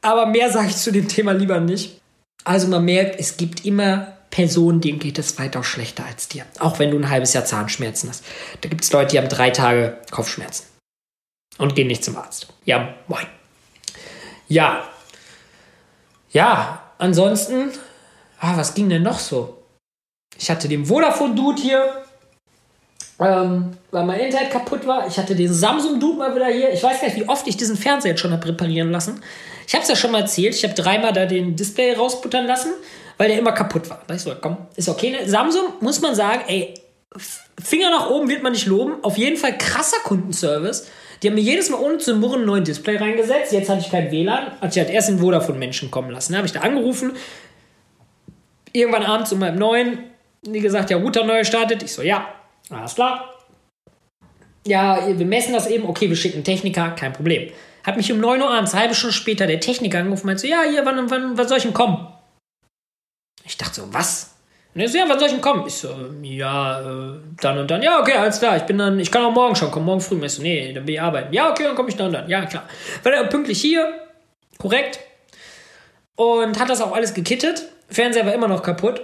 Aber 0.00 0.24
mehr 0.24 0.50
sage 0.50 0.68
ich 0.68 0.76
zu 0.76 0.92
dem 0.92 1.08
Thema 1.08 1.32
lieber 1.32 1.60
nicht. 1.60 2.00
Also 2.44 2.68
man 2.68 2.86
merkt, 2.86 3.20
es 3.20 3.36
gibt 3.36 3.66
immer 3.66 4.16
Personen, 4.30 4.80
denen 4.80 4.98
geht 4.98 5.18
es 5.18 5.38
weitaus 5.38 5.66
schlechter 5.66 6.06
als 6.06 6.26
dir. 6.26 6.46
Auch 6.58 6.78
wenn 6.78 6.90
du 6.90 6.96
ein 6.96 7.10
halbes 7.10 7.34
Jahr 7.34 7.44
Zahnschmerzen 7.44 8.08
hast. 8.08 8.24
Da 8.62 8.70
gibt 8.70 8.82
es 8.82 8.90
Leute, 8.92 9.12
die 9.12 9.18
haben 9.18 9.28
drei 9.28 9.50
Tage 9.50 9.98
Kopfschmerzen 10.10 10.73
und 11.58 11.74
gehen 11.74 11.88
nicht 11.88 12.04
zum 12.04 12.16
Arzt. 12.16 12.48
Ja, 12.64 12.94
moin. 13.06 13.26
Ja. 14.48 14.84
Ja, 16.30 16.82
ansonsten, 16.98 17.70
ah, 18.40 18.56
was 18.56 18.74
ging 18.74 18.88
denn 18.88 19.02
noch 19.02 19.18
so? 19.18 19.62
Ich 20.36 20.50
hatte 20.50 20.68
den 20.68 20.86
Vodafone-Dude 20.86 21.62
hier, 21.62 22.04
ähm, 23.20 23.76
weil 23.92 24.04
mein 24.04 24.18
Internet 24.18 24.50
kaputt 24.50 24.86
war. 24.86 25.06
Ich 25.06 25.16
hatte 25.18 25.36
den 25.36 25.52
Samsung-Dude 25.52 26.18
mal 26.18 26.34
wieder 26.34 26.48
hier. 26.48 26.72
Ich 26.72 26.82
weiß 26.82 27.00
gar 27.00 27.06
nicht, 27.06 27.16
wie 27.16 27.28
oft 27.28 27.46
ich 27.46 27.56
diesen 27.56 27.76
Fernseher 27.76 28.10
jetzt 28.12 28.20
schon 28.20 28.32
habe 28.32 28.48
reparieren 28.48 28.90
lassen. 28.90 29.22
Ich 29.66 29.74
habe 29.74 29.82
es 29.82 29.88
ja 29.88 29.96
schon 29.96 30.10
mal 30.10 30.22
erzählt. 30.22 30.54
Ich 30.54 30.64
habe 30.64 30.74
dreimal 30.74 31.12
da 31.12 31.24
den 31.24 31.54
Display 31.54 31.94
rausbuttern 31.94 32.46
lassen, 32.46 32.72
weil 33.16 33.28
der 33.28 33.38
immer 33.38 33.52
kaputt 33.52 33.88
war. 33.88 34.02
Da 34.06 34.14
ich 34.14 34.22
so, 34.22 34.34
komm, 34.40 34.56
ist 34.74 34.88
okay. 34.88 35.10
Ne? 35.10 35.28
Samsung 35.28 35.74
muss 35.80 36.00
man 36.00 36.16
sagen, 36.16 36.42
ey, 36.48 36.74
Finger 37.62 37.90
nach 37.90 38.10
oben 38.10 38.28
wird 38.28 38.42
man 38.42 38.52
nicht 38.52 38.66
loben. 38.66 38.94
Auf 39.02 39.16
jeden 39.16 39.36
Fall 39.36 39.56
krasser 39.56 39.98
Kundenservice. 40.02 40.88
Die 41.22 41.28
haben 41.28 41.34
mir 41.34 41.40
jedes 41.40 41.70
Mal 41.70 41.80
ohne 41.80 41.98
zu 41.98 42.14
murren 42.16 42.42
ein 42.42 42.46
neues 42.46 42.64
Display 42.64 42.96
reingesetzt. 42.96 43.52
Jetzt 43.52 43.68
hatte 43.68 43.80
ich 43.80 43.90
kein 43.90 44.10
WLAN. 44.10 44.60
Hatte 44.60 44.68
ich 44.68 44.78
halt 44.78 44.90
erst 44.90 45.08
den 45.08 45.18
Vodafone-Menschen 45.18 45.90
kommen 45.90 46.10
lassen. 46.10 46.32
Da 46.32 46.38
habe 46.38 46.46
ich 46.46 46.52
da 46.52 46.60
angerufen. 46.60 47.12
Irgendwann 48.72 49.04
abends 49.04 49.32
um 49.32 49.42
halb 49.42 49.56
neun. 49.56 49.98
Die 50.42 50.60
gesagt, 50.60 50.90
ja, 50.90 50.96
Router 50.96 51.24
neu 51.24 51.38
gestartet. 51.38 51.82
Ich 51.82 51.92
so, 51.92 52.02
ja, 52.02 52.28
alles 52.70 52.94
klar. 52.94 53.34
Ja, 54.66 55.06
wir 55.06 55.26
messen 55.26 55.54
das 55.54 55.66
eben. 55.66 55.86
Okay, 55.86 56.08
wir 56.08 56.16
schicken 56.16 56.36
einen 56.36 56.44
Techniker. 56.44 56.90
Kein 56.90 57.12
Problem. 57.12 57.50
Hat 57.84 57.96
mich 57.96 58.10
um 58.10 58.18
9 58.18 58.40
Uhr 58.40 58.50
abends, 58.50 58.74
halbe 58.74 58.94
Stunde 58.94 59.14
später, 59.14 59.46
der 59.46 59.60
Techniker 59.60 59.98
angerufen 59.98 60.22
und 60.22 60.26
meinte 60.26 60.42
so, 60.42 60.48
ja, 60.48 60.62
hier, 60.68 60.84
wann, 60.86 61.10
wann, 61.10 61.36
wann 61.36 61.48
soll 61.48 61.58
ich 61.58 61.64
denn 61.64 61.74
kommen? 61.74 62.06
Ich 63.44 63.58
dachte 63.58 63.74
so, 63.74 63.92
was? 63.92 64.33
Und 64.74 64.80
er 64.80 64.88
so, 64.88 64.98
ja, 64.98 65.04
wann 65.08 65.18
soll 65.18 65.28
ich 65.28 65.34
denn 65.34 65.40
kommen? 65.40 65.64
Ich 65.66 65.74
so, 65.74 65.94
ja, 66.22 66.80
äh, 66.80 67.18
dann 67.40 67.58
und 67.58 67.70
dann. 67.70 67.80
Ja, 67.80 68.00
okay, 68.00 68.14
alles 68.14 68.40
klar. 68.40 68.56
Ich 68.56 68.64
bin 68.64 68.78
dann, 68.78 68.98
ich 68.98 69.10
kann 69.10 69.24
auch 69.24 69.32
morgen 69.32 69.54
schon 69.54 69.70
kommen, 69.70 69.86
morgen 69.86 70.00
früh. 70.00 70.22
Ich 70.24 70.32
so, 70.32 70.42
nee, 70.42 70.72
dann 70.72 70.84
bin 70.84 70.96
ich 70.96 71.00
arbeiten. 71.00 71.32
Ja, 71.32 71.50
okay, 71.50 71.62
dann 71.62 71.76
komme 71.76 71.90
ich 71.90 71.96
dann 71.96 72.08
und 72.08 72.12
dann. 72.14 72.28
Ja, 72.28 72.44
klar. 72.46 72.64
War 73.04 73.12
er 73.12 73.24
pünktlich 73.24 73.60
hier, 73.60 73.92
korrekt. 74.58 74.98
Und 76.16 76.58
hat 76.58 76.68
das 76.70 76.80
auch 76.80 76.92
alles 76.92 77.14
gekittet. 77.14 77.68
Fernseher 77.88 78.26
war 78.26 78.34
immer 78.34 78.48
noch 78.48 78.62
kaputt. 78.62 79.02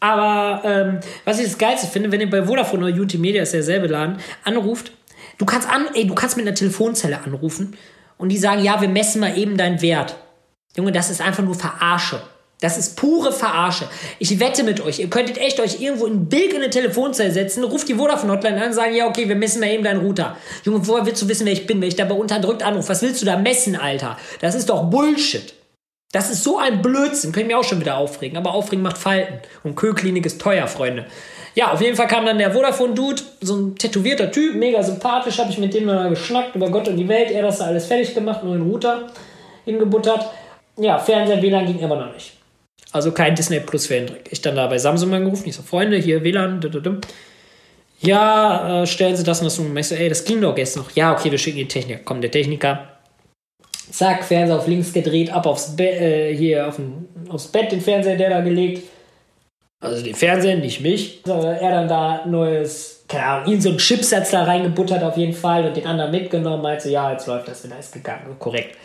Aber 0.00 0.62
ähm, 0.64 1.00
was 1.24 1.38
ich 1.38 1.46
das 1.46 1.58
Geilste 1.58 1.86
finde, 1.86 2.10
wenn 2.10 2.20
ihr 2.20 2.28
bei 2.28 2.44
Vodafone 2.44 2.86
oder 2.86 2.94
UT 2.94 3.14
Media, 3.14 3.42
ist 3.42 3.54
derselbe 3.54 3.86
Laden, 3.86 4.18
anruft, 4.44 4.92
du 5.38 5.46
kannst 5.46 5.68
an, 5.68 5.86
ey, 5.94 6.06
du 6.06 6.14
kannst 6.14 6.36
mit 6.36 6.46
einer 6.46 6.54
Telefonzelle 6.54 7.18
anrufen 7.24 7.76
und 8.18 8.30
die 8.30 8.36
sagen, 8.36 8.62
ja, 8.62 8.80
wir 8.80 8.88
messen 8.88 9.20
mal 9.20 9.36
eben 9.36 9.56
deinen 9.56 9.80
Wert. 9.80 10.16
Junge, 10.76 10.92
das 10.92 11.10
ist 11.10 11.20
einfach 11.20 11.42
nur 11.42 11.54
Verarsche. 11.54 12.20
Das 12.60 12.78
ist 12.78 12.96
pure 12.96 13.32
Verarsche. 13.32 13.86
Ich 14.18 14.40
wette 14.40 14.62
mit 14.62 14.80
euch, 14.80 14.98
ihr 14.98 15.10
könntet 15.10 15.38
echt 15.38 15.60
euch 15.60 15.80
irgendwo 15.80 16.06
in 16.06 16.28
Bild 16.28 16.52
in 16.52 16.62
eine 16.62 16.70
Telefonzelle 16.70 17.30
setzen, 17.30 17.64
ruft 17.64 17.88
die 17.88 17.94
Vodafone-Hotline 17.94 18.56
an 18.56 18.68
und 18.68 18.74
sagen, 18.74 18.94
ja, 18.94 19.06
okay, 19.06 19.28
wir 19.28 19.36
messen 19.36 19.60
mal 19.60 19.68
eben 19.68 19.84
deinen 19.84 20.00
Router. 20.00 20.36
Junge, 20.64 20.86
woher 20.86 21.04
willst 21.04 21.20
du 21.20 21.28
wissen, 21.28 21.46
wer 21.46 21.52
ich 21.52 21.66
bin, 21.66 21.80
wenn 21.80 21.88
ich 21.88 21.96
dabei 21.96 22.14
unterdrückt 22.14 22.62
anrufe? 22.62 22.88
Was 22.88 23.02
willst 23.02 23.20
du 23.20 23.26
da 23.26 23.36
messen, 23.36 23.76
Alter? 23.76 24.16
Das 24.40 24.54
ist 24.54 24.70
doch 24.70 24.84
Bullshit. 24.84 25.52
Das 26.12 26.30
ist 26.30 26.44
so 26.44 26.58
ein 26.58 26.80
Blödsinn. 26.80 27.34
Ich 27.36 27.44
mich 27.44 27.56
auch 27.56 27.64
schon 27.64 27.80
wieder 27.80 27.96
aufregen. 27.96 28.38
Aber 28.38 28.54
Aufregen 28.54 28.84
macht 28.84 28.98
Falten. 28.98 29.40
Und 29.64 29.74
Köklinik 29.74 30.24
ist 30.24 30.40
teuer, 30.40 30.68
Freunde. 30.68 31.06
Ja, 31.56 31.72
auf 31.72 31.80
jeden 31.80 31.96
Fall 31.96 32.06
kam 32.06 32.24
dann 32.24 32.38
der 32.38 32.52
Vodafone-Dude, 32.52 33.22
so 33.40 33.56
ein 33.56 33.76
tätowierter 33.76 34.30
Typ, 34.30 34.56
mega 34.56 34.82
sympathisch, 34.82 35.38
habe 35.38 35.50
ich 35.50 35.58
mit 35.58 35.72
dem 35.72 35.84
mal 35.84 36.10
geschnackt 36.10 36.56
über 36.56 36.68
Gott 36.68 36.88
und 36.88 36.96
die 36.96 37.08
Welt. 37.08 37.30
Er 37.30 37.42
hat 37.42 37.48
das 37.50 37.58
da 37.58 37.66
alles 37.66 37.86
fertig 37.86 38.14
gemacht, 38.14 38.42
nur 38.42 38.56
den 38.56 38.68
Router 38.68 39.08
hingebuttert. 39.64 40.30
Ja, 40.76 40.98
Fernseher, 40.98 41.40
WLAN 41.40 41.66
ging 41.66 41.84
aber 41.84 41.96
noch 41.96 42.12
nicht. 42.12 42.32
Also 42.94 43.12
kein 43.12 43.34
Disney 43.34 43.60
Plus 43.60 43.86
für 43.86 43.96
Hendrik. 43.96 44.28
Ich 44.30 44.40
dann 44.40 44.56
da 44.56 44.66
bei 44.66 44.78
Samsung 44.78 45.12
angerufen, 45.12 45.48
ich 45.48 45.56
so, 45.56 45.62
Freunde, 45.62 45.96
hier 45.96 46.22
WLAN, 46.22 46.60
ja, 48.00 48.82
äh, 48.82 48.86
stellen 48.86 49.16
Sie 49.16 49.24
das 49.24 49.40
und 49.40 49.46
das 49.46 49.58
um. 49.58 49.76
Ich 49.76 49.88
so, 49.88 49.94
ey, 49.94 50.08
das 50.08 50.24
ging 50.24 50.40
doch 50.40 50.54
gestern 50.54 50.82
noch. 50.82 50.90
Ja, 50.92 51.12
okay, 51.12 51.30
wir 51.30 51.38
schicken 51.38 51.58
die 51.58 51.68
Techniker. 51.68 52.00
Komm, 52.04 52.20
der 52.20 52.30
Techniker. 52.30 52.88
Zack, 53.90 54.24
Fernseher 54.24 54.58
auf 54.58 54.66
links 54.66 54.92
gedreht, 54.92 55.32
ab 55.32 55.46
aufs 55.46 55.74
Bett, 55.74 56.00
äh, 56.00 56.36
hier 56.36 56.68
auf 56.68 56.76
den, 56.76 57.08
aufs 57.28 57.48
Bett, 57.48 57.72
den 57.72 57.80
Fernseher, 57.80 58.16
der 58.16 58.30
da 58.30 58.40
gelegt 58.40 58.82
also 59.84 60.02
den 60.02 60.14
Fernseher, 60.14 60.56
nicht 60.56 60.80
mich. 60.80 61.20
Er 61.26 61.70
dann 61.70 61.88
da 61.88 62.24
neues, 62.24 63.04
keine 63.06 63.26
Ahnung, 63.26 63.52
ihn 63.52 63.60
so 63.60 63.68
einen 63.68 63.78
Chipsatz 63.78 64.30
da 64.30 64.44
reingebuttert 64.44 65.02
auf 65.02 65.16
jeden 65.16 65.34
Fall 65.34 65.66
und 65.66 65.76
den 65.76 65.86
anderen 65.86 66.10
mitgenommen, 66.10 66.62
meinte, 66.62 66.88
ja, 66.88 67.12
jetzt 67.12 67.26
läuft 67.26 67.48
das 67.48 67.64
wieder, 67.64 67.78
ist 67.78 67.92
gegangen, 67.92 68.36
korrekt. 68.38 68.78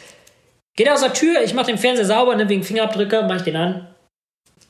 Geht 0.76 0.90
aus 0.90 1.02
der 1.02 1.14
Tür, 1.14 1.42
ich 1.42 1.54
mach 1.54 1.66
den 1.66 1.78
Fernseher 1.78 2.06
sauber, 2.06 2.36
ne, 2.36 2.50
wegen 2.50 2.64
Fingerabdrücke, 2.64 3.24
mach 3.28 3.38
ich 3.38 3.44
den 3.44 3.56
an. 3.56 3.88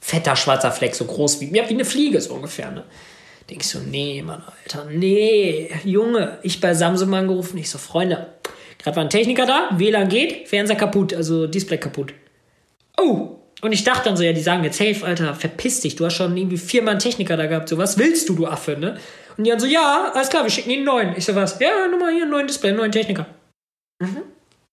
Fetter 0.09 0.35
schwarzer 0.35 0.71
Fleck, 0.71 0.95
so 0.95 1.05
groß 1.05 1.39
wie, 1.39 1.55
ja, 1.55 1.69
wie 1.69 1.73
eine 1.75 1.85
Fliege 1.85 2.19
so 2.19 2.33
ungefähr, 2.33 2.71
ne. 2.71 2.83
Denk 3.49 3.61
ich 3.61 3.67
so, 3.67 3.79
nee, 3.79 4.21
Mann, 4.23 4.43
Alter, 4.63 4.85
nee, 4.85 5.71
Junge, 5.83 6.39
ich 6.43 6.59
bei 6.61 6.73
Samsung 6.73 7.13
angerufen, 7.13 7.57
ich 7.57 7.69
so, 7.69 7.77
Freunde, 7.77 8.27
gerade 8.77 8.95
war 8.95 9.03
ein 9.03 9.09
Techniker 9.09 9.45
da, 9.45 9.69
WLAN 9.73 10.09
geht, 10.09 10.47
Fernseher 10.47 10.75
kaputt, 10.75 11.13
also 11.13 11.47
Display 11.47 11.77
kaputt. 11.77 12.13
Oh, 12.99 13.37
und 13.61 13.71
ich 13.71 13.83
dachte 13.83 14.05
dann 14.05 14.17
so, 14.17 14.23
ja, 14.23 14.33
die 14.33 14.41
sagen 14.41 14.63
jetzt, 14.63 14.77
safe, 14.77 15.05
Alter, 15.05 15.35
verpiss 15.35 15.81
dich, 15.81 15.95
du 15.95 16.05
hast 16.05 16.15
schon 16.15 16.35
irgendwie 16.35 16.57
viermal 16.57 16.93
einen 16.93 16.99
Techniker 16.99 17.37
da 17.37 17.45
gehabt, 17.45 17.69
so, 17.69 17.77
was 17.77 17.97
willst 17.97 18.29
du, 18.29 18.35
du 18.35 18.47
Affe, 18.47 18.77
ne? 18.77 18.97
Und 19.37 19.43
die 19.45 19.51
dann 19.51 19.59
so, 19.59 19.67
ja, 19.67 20.11
alles 20.13 20.29
klar, 20.29 20.43
wir 20.43 20.49
schicken 20.49 20.69
ihnen 20.69 20.89
einen 20.89 21.07
neuen. 21.07 21.17
Ich 21.17 21.25
so, 21.25 21.33
was? 21.33 21.59
Ja, 21.59 21.87
nochmal 21.89 22.11
hier 22.11 22.23
einen 22.23 22.31
neuen 22.31 22.47
Display, 22.47 22.69
einen 22.69 22.79
neuen 22.79 22.91
Techniker. 22.91 23.25
Mhm. 23.99 24.23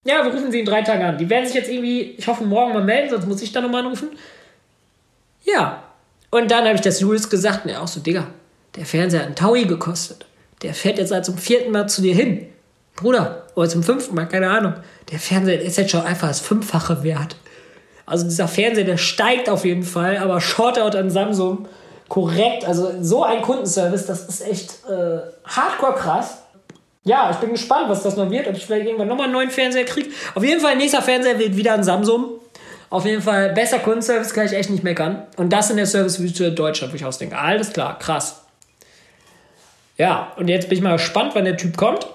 Ja, 0.05 0.25
wir 0.25 0.33
rufen 0.33 0.51
sie 0.51 0.61
in 0.61 0.67
drei 0.67 0.83
Tagen 0.83 1.05
an. 1.05 1.19
Die 1.19 1.29
werden 1.31 1.47
sich 1.47 1.55
jetzt 1.55 1.71
irgendwie, 1.71 2.15
ich 2.19 2.27
hoffe, 2.27 2.45
morgen 2.45 2.73
mal 2.73 2.83
melden, 2.83 3.11
sonst 3.11 3.27
muss 3.27 3.43
ich 3.43 3.53
da 3.53 3.61
nochmal 3.61 3.83
anrufen. 3.83 4.09
Ja. 5.47 5.83
Und 6.31 6.51
dann 6.51 6.65
habe 6.65 6.75
ich 6.75 6.81
das 6.83 7.01
Jules 7.01 7.31
gesagt 7.31 7.65
und 7.65 7.71
er 7.71 7.83
auch 7.83 7.89
so, 7.89 8.01
Digga, 8.01 8.27
der 8.75 8.85
Fernseher 8.85 9.21
hat 9.21 9.27
einen 9.27 9.37
Taui 9.37 9.65
gekostet. 9.65 10.27
Der 10.63 10.75
fährt 10.75 10.99
jetzt 10.99 11.13
halt 11.13 11.25
zum 11.25 11.39
vierten 11.39 11.71
Mal 11.71 11.89
zu 11.89 12.03
dir 12.03 12.15
hin. 12.15 12.47
Bruder, 12.97 13.47
oder 13.55 13.69
zum 13.69 13.83
fünften 13.83 14.15
Mal, 14.15 14.27
keine 14.27 14.51
Ahnung. 14.51 14.75
Der 15.11 15.19
Fernseher 15.19 15.61
ist 15.61 15.77
jetzt 15.77 15.91
schon 15.91 16.03
einfach 16.03 16.29
das 16.29 16.41
Fünffache 16.41 17.03
wert. 17.03 17.37
Also 18.07 18.25
dieser 18.25 18.49
Fernseher, 18.49 18.85
der 18.85 18.97
steigt 18.97 19.49
auf 19.49 19.65
jeden 19.65 19.83
Fall, 19.83 20.19
aber 20.19 20.41
Shortout 20.41 20.97
an 20.97 21.11
Samsung, 21.11 21.67
korrekt. 22.09 22.65
Also 22.65 22.93
so 23.01 23.25
ein 23.25 23.43
Kundenservice, 23.43 24.07
das 24.07 24.27
ist 24.29 24.47
echt 24.47 24.85
äh, 24.89 25.19
hardcore 25.45 25.95
krass. 25.95 26.39
Ja, 27.05 27.31
ich 27.31 27.37
bin 27.37 27.51
gespannt, 27.51 27.89
was 27.89 28.03
das 28.03 28.17
noch 28.17 28.31
wird, 28.31 28.49
ob 28.49 28.57
ich 28.57 28.67
vielleicht 28.67 28.87
irgendwann 28.87 29.09
nochmal 29.09 29.25
einen 29.25 29.35
neuen 29.35 29.51
Fernseher 29.51 29.85
kriege. 29.85 30.11
Auf 30.35 30.43
jeden 30.43 30.61
Fall, 30.61 30.77
nächster 30.77 31.03
Fernseher 31.03 31.39
wird 31.39 31.57
wieder 31.57 31.75
ein 31.75 31.85
Samsung. 31.85 32.31
Auf 32.89 33.05
jeden 33.05 33.23
Fall 33.23 33.53
besser 33.53 33.79
Kundenservice, 33.81 34.33
kann 34.33 34.47
ich 34.47 34.53
echt 34.53 34.71
nicht 34.71 34.85
meckern. 34.85 35.25
Und 35.37 35.53
das 35.53 35.71
in 35.71 35.77
der 35.77 35.87
Servicewüste 35.87 36.53
Deutschland, 36.53 36.93
wo 36.93 36.97
ich 36.97 37.05
ausdenke. 37.05 37.37
Alles 37.37 37.73
klar, 37.73 37.99
krass. 37.99 38.43
Ja, 39.99 40.33
und 40.37 40.49
jetzt 40.49 40.69
bin 40.69 40.79
ich 40.79 40.85
mal 40.85 40.97
gespannt, 40.97 41.33
wann 41.35 41.45
der 41.45 41.57
Typ 41.57 41.77
kommt. 41.77 42.07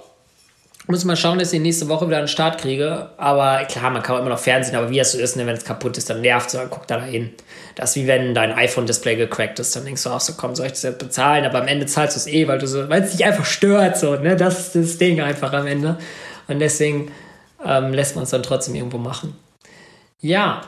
Muss 0.87 1.05
mal 1.05 1.15
schauen, 1.15 1.39
dass 1.39 1.53
ich 1.53 1.59
nächste 1.61 1.87
Woche 1.89 2.07
wieder 2.07 2.17
einen 2.17 2.27
Start 2.27 2.59
kriege. 2.59 3.09
Aber 3.17 3.63
klar, 3.65 3.91
man 3.91 4.01
kann 4.01 4.19
immer 4.19 4.29
noch 4.29 4.39
Fernsehen, 4.39 4.75
aber 4.75 4.89
wie 4.89 4.97
das 4.97 5.11
so 5.11 5.19
ist, 5.19 5.35
ne, 5.35 5.45
wenn 5.45 5.55
es 5.55 5.63
kaputt 5.63 5.97
ist, 5.97 6.09
dann 6.09 6.21
nervt 6.21 6.47
es, 6.47 6.53
dann 6.53 6.69
guck 6.69 6.87
da 6.87 7.01
hin. 7.01 7.31
Das 7.75 7.91
ist 7.91 7.95
wie 7.97 8.07
wenn 8.07 8.33
dein 8.33 8.51
iPhone-Display 8.51 9.15
gecrackt 9.15 9.59
ist, 9.59 9.75
dann 9.75 9.85
denkst 9.85 10.03
du 10.03 10.09
auch 10.09 10.19
so, 10.19 10.33
komm, 10.33 10.55
soll 10.55 10.67
ich 10.67 10.73
das 10.73 10.83
jetzt 10.83 10.99
bezahlen? 10.99 11.45
Aber 11.45 11.61
am 11.61 11.67
Ende 11.67 11.85
zahlst 11.85 12.15
du 12.15 12.19
es 12.19 12.27
eh, 12.27 12.47
weil 12.47 12.59
du 12.59 12.67
so, 12.67 12.89
weil 12.89 13.03
es 13.03 13.11
dich 13.11 13.23
einfach 13.23 13.45
stört, 13.45 13.97
so, 13.97 14.15
ne? 14.15 14.35
Das 14.35 14.59
ist 14.59 14.75
das 14.75 14.97
Ding 14.97 15.21
einfach 15.21 15.53
am 15.53 15.67
Ende. 15.67 15.97
Und 16.47 16.59
deswegen 16.59 17.11
ähm, 17.65 17.93
lässt 17.93 18.15
man 18.15 18.23
es 18.23 18.31
dann 18.31 18.43
trotzdem 18.43 18.75
irgendwo 18.75 18.97
machen. 18.97 19.35
Ja, 20.21 20.61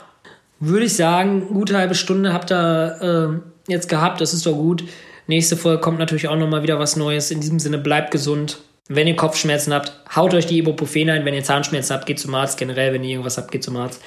würde 0.60 0.86
ich 0.86 0.96
sagen, 0.96 1.48
gute 1.48 1.76
halbe 1.76 1.94
Stunde 1.94 2.32
habt 2.32 2.50
ihr 2.52 3.40
äh, 3.68 3.72
jetzt 3.72 3.88
gehabt, 3.88 4.20
das 4.20 4.34
ist 4.34 4.46
doch 4.46 4.54
gut. 4.54 4.84
Nächste 5.26 5.56
Folge 5.56 5.80
kommt 5.80 5.98
natürlich 5.98 6.28
auch 6.28 6.36
nochmal 6.36 6.62
wieder 6.62 6.78
was 6.78 6.96
Neues. 6.96 7.30
In 7.30 7.40
diesem 7.40 7.58
Sinne, 7.58 7.78
bleibt 7.78 8.10
gesund. 8.10 8.58
Wenn 8.88 9.06
ihr 9.06 9.16
Kopfschmerzen 9.16 9.72
habt, 9.72 9.92
haut 10.14 10.34
euch 10.34 10.46
die 10.46 10.58
Ibuprofen 10.58 11.08
ein. 11.08 11.24
Wenn 11.24 11.32
ihr 11.32 11.44
Zahnschmerzen 11.44 11.94
habt, 11.94 12.06
geht 12.06 12.18
zum 12.18 12.34
Arzt. 12.34 12.58
Generell, 12.58 12.92
wenn 12.92 13.02
ihr 13.02 13.10
irgendwas 13.10 13.38
habt, 13.38 13.50
geht 13.50 13.64
zum 13.64 13.76
Arzt. 13.76 14.02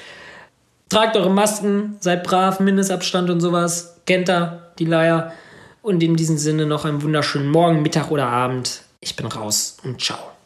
Tragt 0.90 1.18
eure 1.18 1.32
Masken, 1.32 1.98
seid 2.00 2.24
brav, 2.24 2.60
Mindestabstand 2.60 3.30
und 3.30 3.40
sowas. 3.40 3.98
Kennt 4.06 4.30
da 4.30 4.68
die 4.78 4.86
Leier. 4.86 5.34
Und 5.82 6.04
in 6.04 6.16
diesem 6.16 6.38
Sinne 6.38 6.66
noch 6.66 6.86
einen 6.86 7.02
wunderschönen 7.02 7.50
Morgen, 7.50 7.82
Mittag 7.82 8.12
oder 8.12 8.28
Abend. 8.28 8.84
Ich 9.00 9.16
bin 9.16 9.26
raus 9.26 9.78
und 9.84 10.02
ciao. 10.02 10.37